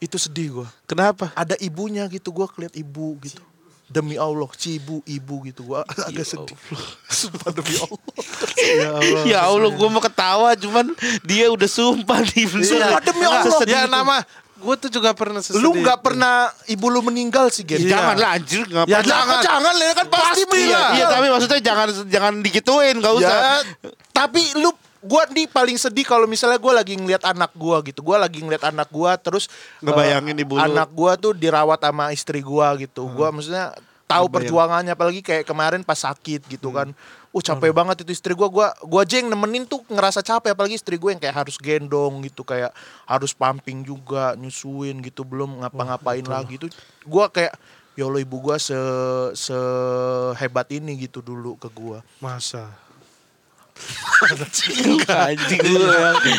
itu 0.02 0.18
sedih 0.20 0.60
gue. 0.60 0.68
Kenapa? 0.84 1.32
Ada 1.32 1.56
ibunya 1.62 2.04
gitu 2.10 2.34
gue 2.34 2.44
keliat 2.50 2.74
ibu 2.76 3.16
gitu. 3.24 3.40
Demi 3.86 4.18
Allah 4.18 4.50
cibu 4.52 4.98
ibu 5.02 5.46
gitu 5.46 5.62
gue 5.62 5.80
agak 6.10 6.26
sedih. 6.26 6.58
Sumpah 7.08 7.54
demi 7.54 7.74
Allah. 7.78 8.00
Ya 8.58 8.88
Allah. 8.98 9.22
Ya 9.24 9.40
Allah, 9.46 9.70
gue 9.70 9.88
mau 9.88 10.02
ketawa, 10.02 10.50
cuman 10.54 10.90
dia 11.22 11.46
udah 11.48 11.70
sumpah 11.70 12.18
nih. 12.24 12.50
Sumpah 12.66 13.00
demi 13.00 13.22
Allah. 13.22 13.62
Ya 13.62 13.86
nama 13.86 14.26
gue 14.56 14.74
tuh 14.80 14.90
juga 14.90 15.12
pernah 15.12 15.38
sesedih. 15.38 15.62
Lu 15.62 15.76
nggak 15.76 16.00
pernah 16.00 16.48
ibu 16.66 16.88
lu 16.88 16.98
meninggal 17.00 17.52
sih 17.52 17.62
Gen? 17.62 17.86
Iya. 17.86 17.92
Jangan 17.94 18.16
lah 18.16 18.30
anjir, 18.34 18.62
ngapain? 18.64 18.88
Ya, 18.88 18.98
Ya 18.98 19.04
jangan, 19.04 19.38
jangan 19.44 19.74
lah 19.76 19.86
kan 19.92 20.06
pasti, 20.08 20.40
Iya, 20.40 20.48
meninggal. 20.48 20.88
iya, 20.96 21.04
tapi 21.12 21.26
maksudnya 21.28 21.60
jangan 21.60 21.86
jangan 22.08 22.32
digituin, 22.40 22.94
gak 22.98 23.14
usah. 23.20 23.36
Ya, 23.36 23.54
tapi 24.10 24.40
lu 24.56 24.72
gua 25.06 25.22
nih 25.30 25.46
paling 25.46 25.78
sedih 25.78 26.02
kalau 26.02 26.26
misalnya 26.26 26.58
gua 26.58 26.82
lagi 26.82 26.98
ngeliat 26.98 27.22
anak 27.22 27.54
gua 27.54 27.80
gitu. 27.80 28.02
Gua 28.02 28.18
lagi 28.18 28.42
ngeliat 28.42 28.66
anak 28.68 28.90
gua 28.90 29.14
terus 29.14 29.46
Ngebayangin 29.78 30.36
ibu 30.42 30.58
lu. 30.58 30.62
Anak 30.66 30.90
gua 30.90 31.14
tuh 31.14 31.32
dirawat 31.32 31.80
sama 31.80 32.10
istri 32.10 32.42
gua 32.42 32.74
gitu. 32.76 33.06
Gua 33.14 33.30
maksudnya 33.30 33.72
tahu 34.06 34.30
perjuangannya 34.30 34.94
apalagi 34.94 35.18
kayak 35.18 35.46
kemarin 35.46 35.82
pas 35.82 35.98
sakit 35.98 36.46
gitu 36.50 36.70
kan. 36.74 36.90
Uh 37.34 37.42
capek 37.42 37.68
banget 37.68 38.00
itu 38.00 38.16
istri 38.16 38.32
gua. 38.32 38.48
Gua 38.48 38.68
gua 38.80 39.04
aja 39.04 39.20
yang 39.20 39.28
nemenin 39.28 39.68
tuh 39.68 39.84
ngerasa 39.86 40.24
capek 40.24 40.56
apalagi 40.56 40.80
istri 40.80 40.96
gue 40.96 41.10
yang 41.12 41.20
kayak 41.20 41.36
harus 41.36 41.60
gendong 41.60 42.24
gitu 42.24 42.40
kayak 42.42 42.72
harus 43.04 43.36
pumping 43.36 43.84
juga, 43.84 44.32
nyusuin 44.40 45.04
gitu 45.04 45.20
belum 45.20 45.60
ngapa-ngapain 45.60 46.24
lagi 46.24 46.56
itu. 46.56 46.72
Gua 47.04 47.28
kayak 47.28 47.52
ya 47.92 48.08
Allah 48.08 48.24
ibu 48.24 48.40
gua 48.40 48.56
se 48.56 48.76
sehebat 49.36 50.68
ini 50.72 50.96
gitu 51.04 51.20
dulu 51.20 51.60
ke 51.60 51.68
gua. 51.68 52.00
Masa. 52.24 52.85
Anjing 55.06 55.60
lu 55.62 55.80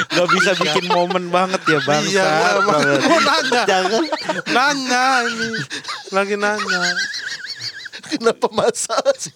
gak 0.10 0.28
bisa 0.34 0.52
bikin 0.58 0.86
momen 0.90 1.30
banget 1.30 1.62
ya 1.70 1.80
bang. 1.86 2.04
Iya, 2.10 2.30
mau 2.66 3.20
nanya. 3.22 3.62
Jangan. 3.70 4.02
Nanya 4.50 5.06
ini. 5.30 5.48
Lagi 6.12 6.36
nanya. 6.36 6.82
Kenapa 8.08 8.48
masa 8.56 8.96
sih? 9.20 9.36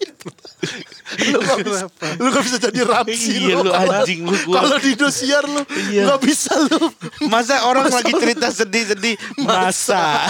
lu 1.28 1.44
gak 1.44 1.60
bisa, 1.60 1.86
lu 2.16 2.28
gak 2.32 2.44
bisa 2.46 2.56
jadi 2.56 2.80
Ramsi 2.88 3.32
Iya 3.36 3.60
lu 3.60 3.68
anjing 3.68 4.24
lu. 4.24 4.32
Kalau 4.48 4.80
di 4.80 4.96
Indosiar 4.96 5.44
lu 5.44 5.60
Iya. 5.92 6.08
gak 6.08 6.20
bisa 6.24 6.56
lu. 6.56 6.88
Masa 7.28 7.68
orang 7.68 7.92
lagi 7.92 8.16
cerita 8.16 8.48
sedih-sedih 8.48 9.20
masa. 9.44 10.24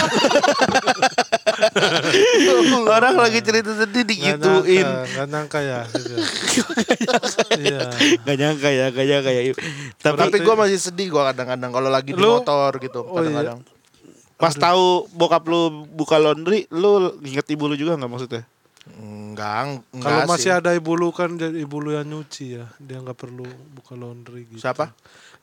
orang 2.89 3.15
lagi 3.15 3.39
cerita 3.39 3.71
sedih 3.73 4.03
Nggak 4.03 4.09
digituin. 4.39 4.81
nyangka, 4.81 5.03
nggak 5.07 5.27
nyangka 5.27 5.59
ya. 5.59 5.79
gitu. 5.89 6.13
Iya. 7.55 7.81
Gak 8.19 8.35
nyangka 8.35 8.69
ya, 8.69 8.85
gak 8.89 9.05
nyangka 9.05 9.31
ya. 9.31 9.41
Tapi, 9.95 10.17
Tapi 10.19 10.37
gue 10.39 10.55
masih 10.55 10.79
sedih 10.79 11.07
gue 11.09 11.23
kadang-kadang 11.23 11.69
kalau 11.69 11.89
lagi 11.89 12.11
di 12.11 12.17
Lu- 12.17 12.39
motor 12.39 12.71
gitu 12.77 13.01
Oh, 13.01 13.17
iya. 13.17 13.29
kadang-kadang. 13.29 13.59
pas 14.33 14.53
tahu 14.53 15.07
bokap 15.09 15.43
lu 15.45 15.61
buka 15.87 16.17
laundry, 16.17 16.67
lu 16.69 16.91
inget 17.21 17.47
ibu 17.47 17.63
lu 17.63 17.75
juga 17.75 17.95
nggak 17.95 18.11
maksudnya? 18.11 18.43
Enggak, 18.93 19.79
enggak 19.89 20.03
Kalau 20.03 20.19
sih. 20.19 20.29
masih 20.29 20.51
ada 20.53 20.71
ibu 20.71 20.91
lu 20.93 21.09
kan 21.09 21.31
jadi 21.31 21.55
ibu 21.57 21.77
lu 21.79 21.91
yang 21.91 22.03
nyuci 22.03 22.59
ya. 22.59 22.67
Dia 22.77 22.99
nggak 22.99 23.15
perlu 23.15 23.47
buka 23.71 23.95
laundry 23.95 24.43
gitu. 24.45 24.59
Siapa? 24.59 24.91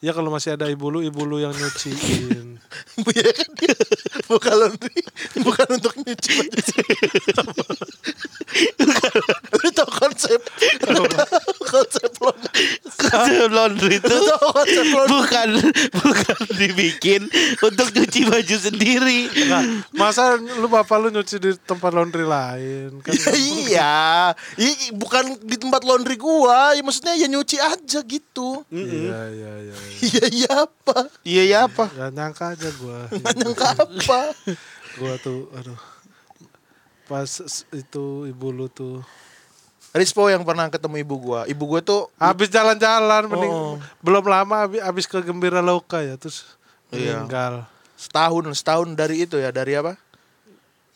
Ya 0.01 0.17
kalau 0.17 0.33
masih 0.33 0.57
ada 0.57 0.65
ibu 0.65 0.89
lu, 0.89 1.05
ibu 1.05 1.23
lu 1.23 1.37
yang 1.39 1.53
nyuciin. 1.53 2.57
Iya 3.01 3.33
kan 3.33 3.51
dia 3.57 3.75
bukan 4.29 4.55
laundry, 4.55 5.01
bukan 5.41 5.67
untuk 5.75 5.93
nyuci 5.97 6.31
baju. 6.37 6.75
Lu 9.57 9.69
tau 9.73 9.89
konsep 9.91 10.41
konsep 11.65 12.11
laundry. 12.21 12.67
Konsep 13.01 13.51
laundry 13.51 13.95
itu 13.99 14.07
Lu 14.07 14.21
tau 14.29 14.49
konsep 14.53 14.85
laundry. 14.87 15.11
bukan 15.13 15.49
bukan 15.97 16.37
dibikin 16.55 17.23
untuk 17.59 17.89
cuci 17.91 18.21
baju 18.25 18.57
sendiri. 18.61 19.21
Nggak, 19.29 19.63
masa 19.93 20.37
lu 20.37 20.67
bapak 20.67 20.97
lu 21.01 21.09
nyuci 21.11 21.37
di 21.37 21.51
tempat 21.59 21.91
laundry 21.91 22.23
lain 22.23 23.01
kan? 23.01 23.13
Ya, 23.13 23.33
iya, 23.35 23.95
I- 24.57 24.93
bukan 24.93 25.41
di 25.43 25.57
tempat 25.57 25.83
laundry 25.83 26.15
gua, 26.15 26.73
ya 26.73 26.83
maksudnya 26.83 27.17
ya 27.17 27.27
nyuci 27.27 27.57
aja 27.57 28.01
gitu. 28.01 28.63
Iya 28.71 29.21
iya 29.31 29.53
iya. 29.65 29.77
Iya 29.98 30.24
iya 30.31 30.50
apa? 30.64 30.98
Iya 31.22 31.42
ya 31.44 31.59
apa? 31.66 31.85
Gak 31.90 32.11
nyangka 32.14 32.44
aja 32.55 32.68
gua. 32.79 32.98
Nggak 33.12 33.35
nyangka 33.37 33.66
apa? 33.74 34.20
gua 34.96 35.14
tuh 35.18 35.50
aduh. 35.53 35.81
Pas 37.05 37.26
itu 37.74 38.05
ibu 38.26 38.48
lu 38.50 38.66
tuh 38.66 39.03
Rispo 39.90 40.31
yang 40.31 40.46
pernah 40.46 40.70
ketemu 40.70 41.03
ibu 41.03 41.18
gua, 41.18 41.50
ibu 41.50 41.66
gua 41.66 41.83
tuh 41.83 42.07
habis 42.14 42.46
jalan-jalan 42.46 43.26
mending 43.26 43.50
Oh. 43.50 43.74
belum 43.98 44.22
lama 44.22 44.62
habis, 44.62 44.79
habis 44.79 45.05
ke 45.11 45.18
Gembira 45.18 45.59
Loka 45.59 45.98
ya 45.98 46.14
terus 46.14 46.46
Iya. 46.94 47.18
meninggal. 47.26 47.66
setahun 47.98 48.46
setahun 48.55 48.94
dari 48.94 49.26
itu 49.26 49.35
ya 49.37 49.50
dari 49.50 49.74
apa? 49.74 49.98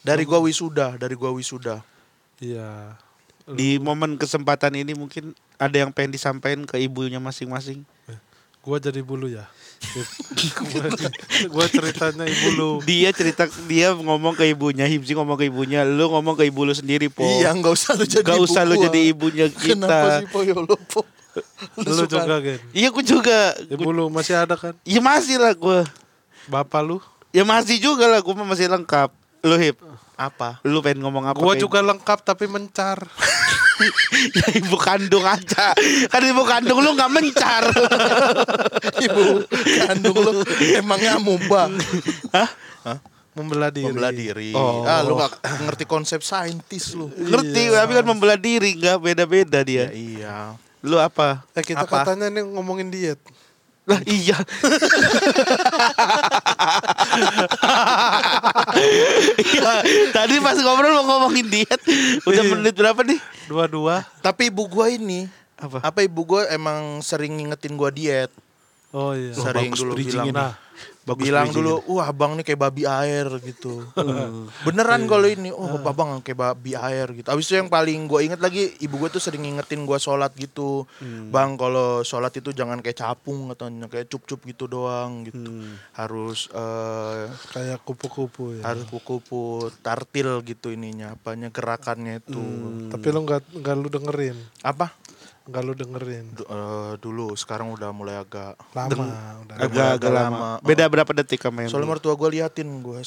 Dari 0.00 0.22
gua 0.22 0.38
wisuda, 0.38 0.94
dari 0.94 1.18
gua 1.18 1.35
wisuda. 1.35 1.83
Iya. 2.38 2.94
Di 3.44 3.83
momen 3.83 4.14
kesempatan 4.14 4.78
ini 4.78 4.94
mungkin 4.94 5.35
ada 5.59 5.74
yang 5.74 5.90
pengen 5.90 6.14
disampaikan 6.14 6.62
ke 6.62 6.78
ibunya 6.78 7.18
masing-masing. 7.18 7.83
Gua 8.64 8.81
jadi 8.81 9.00
bulu 9.00 9.29
ya. 9.29 9.44
gua, 10.64 10.88
gua 11.53 11.66
ceritanya 11.68 12.24
ibu 12.24 12.48
lu. 12.50 12.70
Dia 12.83 13.12
cerita 13.12 13.44
dia 13.68 13.92
ngomong 13.92 14.33
ke 14.33 14.48
ibunya, 14.48 14.85
Himsi 14.85 15.12
ngomong 15.12 15.37
ke 15.37 15.44
ibunya, 15.44 15.85
lu 15.85 16.09
ngomong 16.09 16.33
ke 16.33 16.48
ibu 16.48 16.64
lu 16.64 16.72
sendiri, 16.72 17.07
Po. 17.07 17.20
Iya, 17.20 17.53
nggak 17.53 17.68
usah 17.70 17.92
lu 17.92 18.05
jadi 18.05 18.24
Gak 18.24 18.35
ibu 18.35 18.46
usah 18.46 18.62
lu 18.64 18.74
gua. 18.74 18.85
jadi 18.88 19.00
ibunya 19.05 19.46
kita. 19.46 19.77
Kenapa 19.77 20.09
sih 20.16 20.27
Po 20.27 20.40
ya 20.40 20.57
lu, 20.57 20.77
Po? 20.88 21.05
Lu 21.77 21.92
suka- 21.92 22.24
juga 22.24 22.37
Gen. 22.40 22.61
Iya, 22.70 22.88
gue 22.88 23.05
juga. 23.05 23.38
Ibu 23.66 23.90
lu 23.90 24.07
masih 24.07 24.38
ada 24.38 24.55
kan? 24.55 24.72
Iya 24.83 25.03
masih 25.03 25.37
lah 25.37 25.53
gue. 25.53 25.83
Bapak 26.46 26.81
lu? 26.81 27.03
Ya 27.29 27.42
masih 27.42 27.77
juga 27.77 28.07
lah, 28.07 28.22
gue 28.22 28.33
masih 28.33 28.70
lengkap. 28.70 29.11
Lu 29.42 29.59
hip, 29.59 29.77
Apa? 30.14 30.57
lu 30.62 30.81
pengen 30.81 31.05
ngomong 31.05 31.27
apa? 31.27 31.37
Gua 31.37 31.53
juga 31.53 31.83
lengkap 31.83 32.24
tapi 32.24 32.46
mencar. 32.46 32.96
ya 34.39 34.47
ibu 34.55 34.77
kandung 34.79 35.25
aja. 35.25 35.75
Kan 36.09 36.23
ibu 36.23 36.43
kandung 36.47 36.79
lu 36.81 36.95
nggak 36.95 37.13
mencar. 37.13 37.65
Ibu 39.07 39.23
kandung 39.87 40.17
lu 40.17 40.31
emangnya 40.75 41.19
muba. 41.19 41.67
Membelah 43.35 43.71
diri. 43.75 43.91
Membelah 43.91 44.13
diri. 44.15 44.51
Oh. 44.55 44.87
Ah, 44.87 45.03
lu 45.03 45.19
gak 45.19 45.43
ngerti 45.43 45.85
konsep 45.91 46.23
saintis 46.23 46.95
lu. 46.95 47.11
Ngerti, 47.11 47.67
tapi 47.75 47.93
kan 47.99 48.07
membelah 48.07 48.39
diri 48.39 48.79
nggak 48.79 48.99
beda-beda 49.03 49.59
Ya, 49.59 49.67
dia. 49.67 49.85
iya. 49.91 50.37
Lu 50.85 51.01
apa? 51.03 51.43
Eh 51.57 51.65
kita 51.67 51.83
Apa? 51.83 52.07
katanya 52.07 52.31
nih 52.31 52.45
ngomongin 52.45 52.93
diet. 52.95 53.19
Lah 53.85 54.01
iya. 54.05 54.37
Iya, 59.37 59.73
tadi 60.11 60.40
pas 60.40 60.57
ngobrol 60.57 60.92
mau 60.94 61.05
ngomongin 61.07 61.47
diet, 61.47 61.81
udah 62.25 62.42
Iya. 62.42 62.51
menit 62.57 62.75
berapa 62.75 63.01
nih? 63.05 63.20
Dua-dua. 63.47 64.03
Tapi 64.18 64.49
ibu 64.49 64.64
gua 64.66 64.88
ini 64.88 65.29
Apa? 65.55 65.81
apa 65.81 66.01
ibu 66.03 66.25
gua 66.25 66.49
emang 66.51 67.01
sering 67.01 67.37
ngingetin 67.37 67.77
gua 67.77 67.92
diet. 67.92 68.33
Oh 68.94 69.12
iya. 69.12 69.35
sering 69.35 69.74
bagus 69.74 69.80
dulu 69.83 69.92
bridging 69.98 70.22
bilang. 70.22 70.30
ini. 70.30 70.38
Nah, 70.38 70.52
Bagus 71.04 71.28
bilang 71.28 71.52
dulu, 71.52 71.85
wah 71.92 72.09
abang 72.09 72.33
nih 72.33 72.44
kayak 72.48 72.61
babi 72.64 72.88
air 72.88 73.28
gitu. 73.44 73.85
Beneran 74.66 75.04
kalau 75.04 75.28
ini, 75.28 75.52
oh 75.52 75.76
abang 75.85 76.16
kayak 76.24 76.38
babi 76.40 76.72
air 76.72 77.12
gitu. 77.12 77.28
Abis 77.28 77.44
itu 77.52 77.61
yang 77.61 77.68
paling 77.68 78.09
gue 78.09 78.24
inget 78.24 78.40
lagi, 78.40 78.72
ibu 78.80 78.96
gue 78.96 79.12
tuh 79.12 79.20
sering 79.20 79.44
ngingetin 79.44 79.85
gue 79.85 79.98
sholat 80.00 80.33
gitu. 80.33 80.88
Bang 81.28 81.61
kalau 81.61 82.00
sholat 82.00 82.33
itu 82.40 82.57
jangan 82.57 82.80
kayak 82.80 82.96
capung 83.04 83.52
katanya, 83.52 83.85
kayak 83.92 84.09
cup-cup 84.09 84.40
gitu 84.48 84.64
doang 84.64 85.28
gitu. 85.28 85.68
Harus 85.92 86.48
eh 86.57 87.28
kayak 87.52 87.85
kupu-kupu 87.85 88.57
ya. 88.59 88.72
harus 88.72 88.88
kupu-kupu 88.88 89.68
tartil 89.85 90.40
gitu 90.40 90.72
ininya, 90.72 91.12
apanya 91.20 91.52
gerakannya 91.52 92.24
itu. 92.24 92.40
Tapi 92.88 93.07
lu 93.12 93.28
nggak 93.28 93.61
nggak 93.61 93.74
lu 93.76 93.88
dengerin. 93.92 94.37
Apa? 94.64 94.96
Nggak 95.44 95.61
lu 95.61 95.72
dengerin. 95.72 96.24
Du- 96.33 96.46
eh, 96.46 96.92
dulu, 96.96 97.33
sekarang 97.35 97.68
udah 97.70 97.92
mulai 97.92 98.16
agak. 98.16 98.57
Lama 98.72 99.04
udah. 99.44 99.57
Agak 99.61 99.88
agak 99.94 100.09
lama. 100.11 100.24
lama. 100.33 100.50
Beda 100.59 100.88
berapa 100.88 101.11
detik 101.14 101.37
sama 101.38 101.61
yang 101.61 101.68
Soalnya 101.68 101.90
mertua 101.90 102.16
gue 102.16 102.28
liatin 102.33 102.64
gue. 102.80 103.04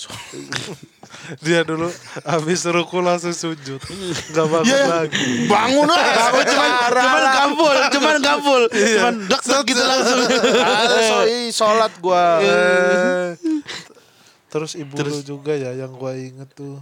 Dia 1.44 1.64
dulu 1.64 1.90
habis 2.22 2.62
ruku 2.64 3.00
langsung 3.00 3.34
sujud. 3.34 3.82
Nggak 4.30 4.48
bangun 4.48 4.70
Iya. 4.70 4.86
lagi. 4.86 5.26
Bangun 5.50 5.90
lah. 5.92 6.04
Cuman, 6.46 6.72
cuman 6.94 7.24
gabul, 7.34 7.78
cuman 7.90 8.16
gabul, 8.20 8.64
cuman 8.70 9.14
dek 9.26 9.42
dek 9.44 9.62
gitu 9.66 9.82
langsung. 9.82 10.20
Soi 11.04 11.40
sholat 11.50 11.94
gua. 11.98 12.38
Eh, 12.40 13.28
Terus 14.48 14.74
ibu 14.76 14.94
lu 14.96 15.20
juga 15.22 15.52
ya 15.52 15.74
yang 15.74 15.92
gua 15.92 16.14
inget 16.14 16.54
tuh. 16.54 16.78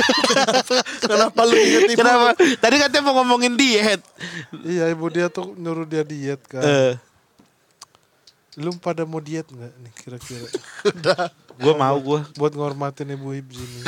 Kenapa 1.06 1.40
lu 1.44 1.54
inget 1.56 1.92
ibu? 1.92 1.98
Kenapa? 2.00 2.34
Tadi 2.36 2.76
katanya 2.80 3.02
mau 3.04 3.14
ngomongin 3.22 3.54
diet. 3.56 4.00
Iya 4.64 4.90
ibu 4.92 5.06
dia 5.12 5.28
tuh 5.28 5.52
nyuruh 5.58 5.84
dia 5.84 6.02
diet 6.06 6.40
kan. 6.48 6.62
Eh, 6.62 6.94
Lu 8.60 8.68
pada 8.76 9.08
mau 9.08 9.16
diet 9.16 9.48
nggak 9.48 9.72
nih 9.80 9.92
kira-kira? 9.96 10.48
gua 11.56 11.72
mau 11.72 11.96
gua. 11.96 12.20
Buat 12.36 12.52
ngormatin 12.52 13.16
ibu 13.16 13.32
Ibzi 13.32 13.64
nih. 13.64 13.84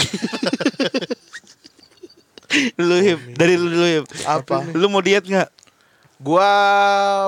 Lu 2.80 2.96
hip, 3.02 3.20
dari 3.34 3.58
lu 3.58 3.66
dulu 3.66 3.86
hip. 3.86 4.06
Apa? 4.24 4.62
Lu 4.72 4.86
mau 4.88 5.02
diet 5.02 5.26
nggak? 5.26 5.50
Gua 6.22 6.48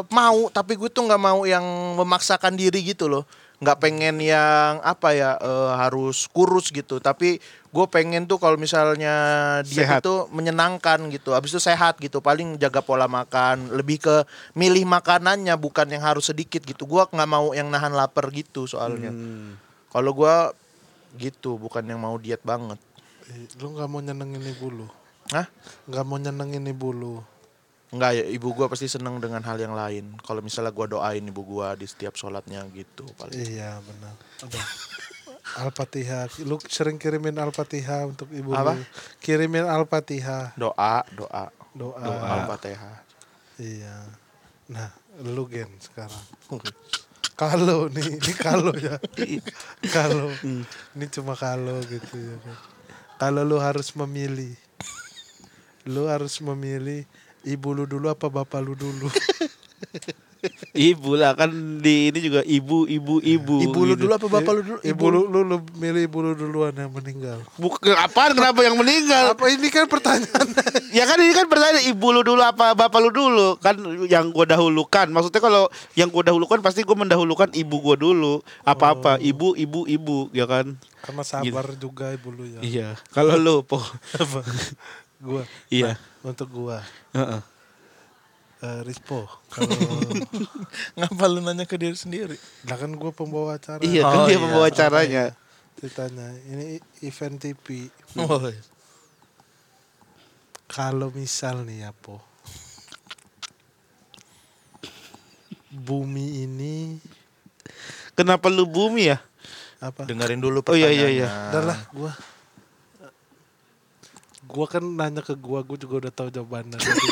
mau, 0.09 0.49
tapi 0.49 0.79
gue 0.79 0.87
tuh 0.87 1.03
nggak 1.03 1.19
mau 1.21 1.43
yang 1.45 1.67
memaksakan 1.99 2.55
diri 2.55 2.81
gitu 2.87 3.11
loh. 3.11 3.27
Nggak 3.59 3.79
pengen 3.83 4.23
yang 4.23 4.79
apa 4.81 5.13
ya 5.13 5.35
eh, 5.37 5.73
harus 5.83 6.31
kurus 6.31 6.71
gitu. 6.71 7.03
Tapi 7.03 7.43
gue 7.77 7.87
pengen 7.93 8.25
tuh 8.25 8.41
kalau 8.41 8.57
misalnya 8.57 9.13
dia 9.69 9.85
Sehat. 9.85 10.01
itu 10.01 10.25
menyenangkan 10.33 10.97
gitu. 11.13 11.37
Habis 11.37 11.53
itu 11.53 11.61
sehat 11.61 12.01
gitu. 12.01 12.25
Paling 12.25 12.57
jaga 12.57 12.81
pola 12.81 13.05
makan. 13.05 13.69
Lebih 13.77 14.01
ke 14.01 14.17
milih 14.57 14.89
makanannya 14.89 15.53
bukan 15.61 15.85
yang 15.93 16.01
harus 16.01 16.33
sedikit 16.33 16.65
gitu. 16.65 16.89
Gua 16.89 17.05
nggak 17.05 17.29
mau 17.29 17.53
yang 17.53 17.69
nahan 17.69 17.93
lapar 17.93 18.33
gitu 18.33 18.65
soalnya. 18.65 19.13
Hmm. 19.13 19.61
Kalau 19.93 20.17
gua 20.17 20.57
gitu, 21.21 21.61
bukan 21.61 21.85
yang 21.85 22.01
mau 22.01 22.17
diet 22.17 22.41
banget. 22.41 22.81
Eh, 23.29 23.45
Lu 23.61 23.77
nggak 23.77 23.89
mau 23.93 24.01
nyenengin 24.01 24.41
ibu 24.41 24.67
lu? 24.73 24.87
Hah? 25.37 25.45
Nggak 25.85 26.05
mau 26.09 26.17
nyenengin 26.17 26.65
ibu 26.73 26.89
lu? 26.97 27.15
Enggak 27.93 28.19
ya, 28.19 28.25
ibu 28.25 28.49
gua 28.57 28.73
pasti 28.73 28.89
seneng 28.89 29.21
dengan 29.21 29.45
hal 29.45 29.61
yang 29.61 29.77
lain. 29.77 30.17
Kalau 30.25 30.41
misalnya 30.41 30.73
gua 30.73 30.89
doain 30.89 31.23
ibu 31.23 31.45
gua 31.45 31.77
di 31.77 31.85
setiap 31.85 32.17
sholatnya 32.17 32.65
gitu 32.73 33.05
paling. 33.21 33.37
Iya 33.37 33.85
benar. 33.85 34.15
Al-Fatihah. 35.57 36.29
Lu 36.45 36.61
sering 36.69 37.01
kirimin 37.01 37.37
Al-Fatihah 37.41 38.05
untuk 38.07 38.29
ibu 38.31 38.53
Apa? 38.53 38.77
lu. 38.77 38.85
Kirimin 39.25 39.65
Al-Fatihah. 39.65 40.53
Doa, 40.55 41.01
doa, 41.17 41.49
Doa. 41.73 41.97
doa 42.01 42.27
Al-Fatihah. 42.41 42.97
Iya. 43.57 44.05
Nah, 44.69 44.93
lu 45.25 45.49
gen 45.49 45.73
sekarang. 45.81 46.25
Kalau 47.37 47.89
nih, 47.89 48.21
ini 48.21 48.33
kalau 48.37 48.73
ya. 48.77 49.01
kalau. 49.97 50.29
Ini 50.97 51.07
cuma 51.13 51.33
kalau 51.37 51.81
gitu 51.89 52.17
ya 52.17 52.37
kan. 52.45 52.57
Kalau 53.17 53.43
lu 53.45 53.57
harus 53.57 53.93
memilih. 53.97 54.53
Lu 55.89 56.11
harus 56.11 56.37
memilih 56.45 57.09
ibu 57.47 57.69
lu 57.73 57.87
dulu 57.89 58.11
apa 58.13 58.29
bapak 58.29 58.61
lu 58.61 58.75
dulu. 58.77 59.09
Ibu 60.77 61.17
lah 61.17 61.33
kan 61.33 61.51
di 61.81 62.13
ini 62.13 62.19
juga 62.21 62.41
ibu 62.45 62.85
ibu 62.85 63.19
ibu. 63.25 63.57
Ibu 63.65 63.81
lu 63.83 63.95
gitu. 63.97 64.05
dulu 64.07 64.13
apa 64.15 64.27
bapak 64.29 64.53
lu 64.53 64.63
dulu? 64.63 64.79
Ibu 64.85 65.05
lu, 65.09 65.21
lu, 65.29 65.41
lu 65.45 65.57
milih 65.81 66.03
ibu 66.05 66.19
lu 66.21 66.33
duluan 66.37 66.73
yang 66.77 66.93
meninggal. 66.93 67.41
Bukan 67.57 67.97
apaan 67.97 68.37
kenapa 68.37 68.61
yang 68.61 68.77
meninggal? 68.77 69.33
Apa 69.33 69.49
ini 69.49 69.69
kan 69.73 69.89
pertanyaan? 69.89 70.47
Ya 70.93 71.09
kan 71.09 71.17
ini 71.19 71.33
kan 71.33 71.49
pertanyaan 71.49 71.85
ibu 71.89 72.07
lu 72.13 72.21
dulu 72.21 72.43
apa 72.45 72.77
bapak 72.77 73.01
lu 73.01 73.11
dulu 73.11 73.49
kan 73.59 73.77
yang 74.07 74.31
gua 74.31 74.45
dahulukan. 74.45 75.09
Maksudnya 75.09 75.41
kalau 75.41 75.73
yang 75.97 76.13
gua 76.13 76.23
dahulukan 76.29 76.61
pasti 76.61 76.85
gua 76.85 76.97
mendahulukan 77.01 77.51
ibu 77.57 77.77
gua 77.81 77.97
dulu. 77.97 78.45
Apa-apa 78.63 79.17
ibu 79.19 79.57
ibu 79.57 79.89
ibu 79.89 80.29
ya 80.37 80.45
kan. 80.45 80.77
Karena 81.03 81.23
sabar 81.23 81.67
juga 81.79 82.13
ibu 82.13 82.29
lu 82.35 82.45
ya. 82.47 82.61
Iya. 82.61 82.89
Kalau 83.15 83.39
lu 83.41 83.63
po. 83.65 83.81
Apa? 84.19 84.45
gua. 85.27 85.43
Iya. 85.73 85.97
Nah, 85.97 85.97
untuk 86.29 86.49
gua. 86.53 86.85
Heeh. 87.17 87.56
Eh, 88.67 88.81
Rispo. 88.83 89.31
Kalau 89.49 89.71
Ngapa 90.99 91.25
lu 91.27 91.41
nanya 91.41 91.63
ke 91.63 91.79
diri 91.79 91.95
sendiri? 91.95 92.35
nah 92.63 92.75
kan 92.75 92.91
gua 92.93 93.11
pembawa 93.11 93.55
acara. 93.55 93.79
Iya 93.81 94.03
Oh, 94.03 94.11
kan 94.11 94.19
dia 94.25 94.33
iya. 94.33 94.39
pembawa 94.39 94.67
acaranya. 94.67 95.25
Ceritanya 95.77 96.29
ini 96.45 96.67
event 97.01 97.37
TV. 97.39 97.87
Oh, 98.17 98.43
Kalau 100.67 101.09
misal 101.11 101.63
nih 101.63 101.87
ya 101.87 101.93
po. 101.93 102.19
Bumi 105.69 106.43
ini 106.43 106.97
Kenapa 108.17 108.49
lu 108.49 108.65
bumi 108.65 109.13
ya? 109.13 109.21
apa? 109.77 110.09
dengerin 110.09 110.41
dulu 110.41 110.65
Oh, 110.65 110.73
iya, 110.73 110.89
pertanyaannya. 110.89 110.97
iya, 110.97 111.09
iya. 111.13 111.29
Udah 111.53 111.63
lah 111.63 111.79
gua. 114.47 114.67
Kan 114.71 114.83
nanya 114.87 115.21
ke 115.21 115.35
gua, 115.35 115.61
gua 115.67 115.77
juga 115.77 116.07
udah 116.07 116.13
tahu 116.15 116.29
jawabannya. 116.31 116.79
Jadi, 116.79 117.09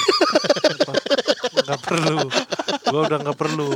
nggak 1.66 1.80
perlu. 1.82 2.18
Gua 2.88 3.00
udah 3.10 3.18
nggak 3.20 3.38
perlu. 3.38 3.70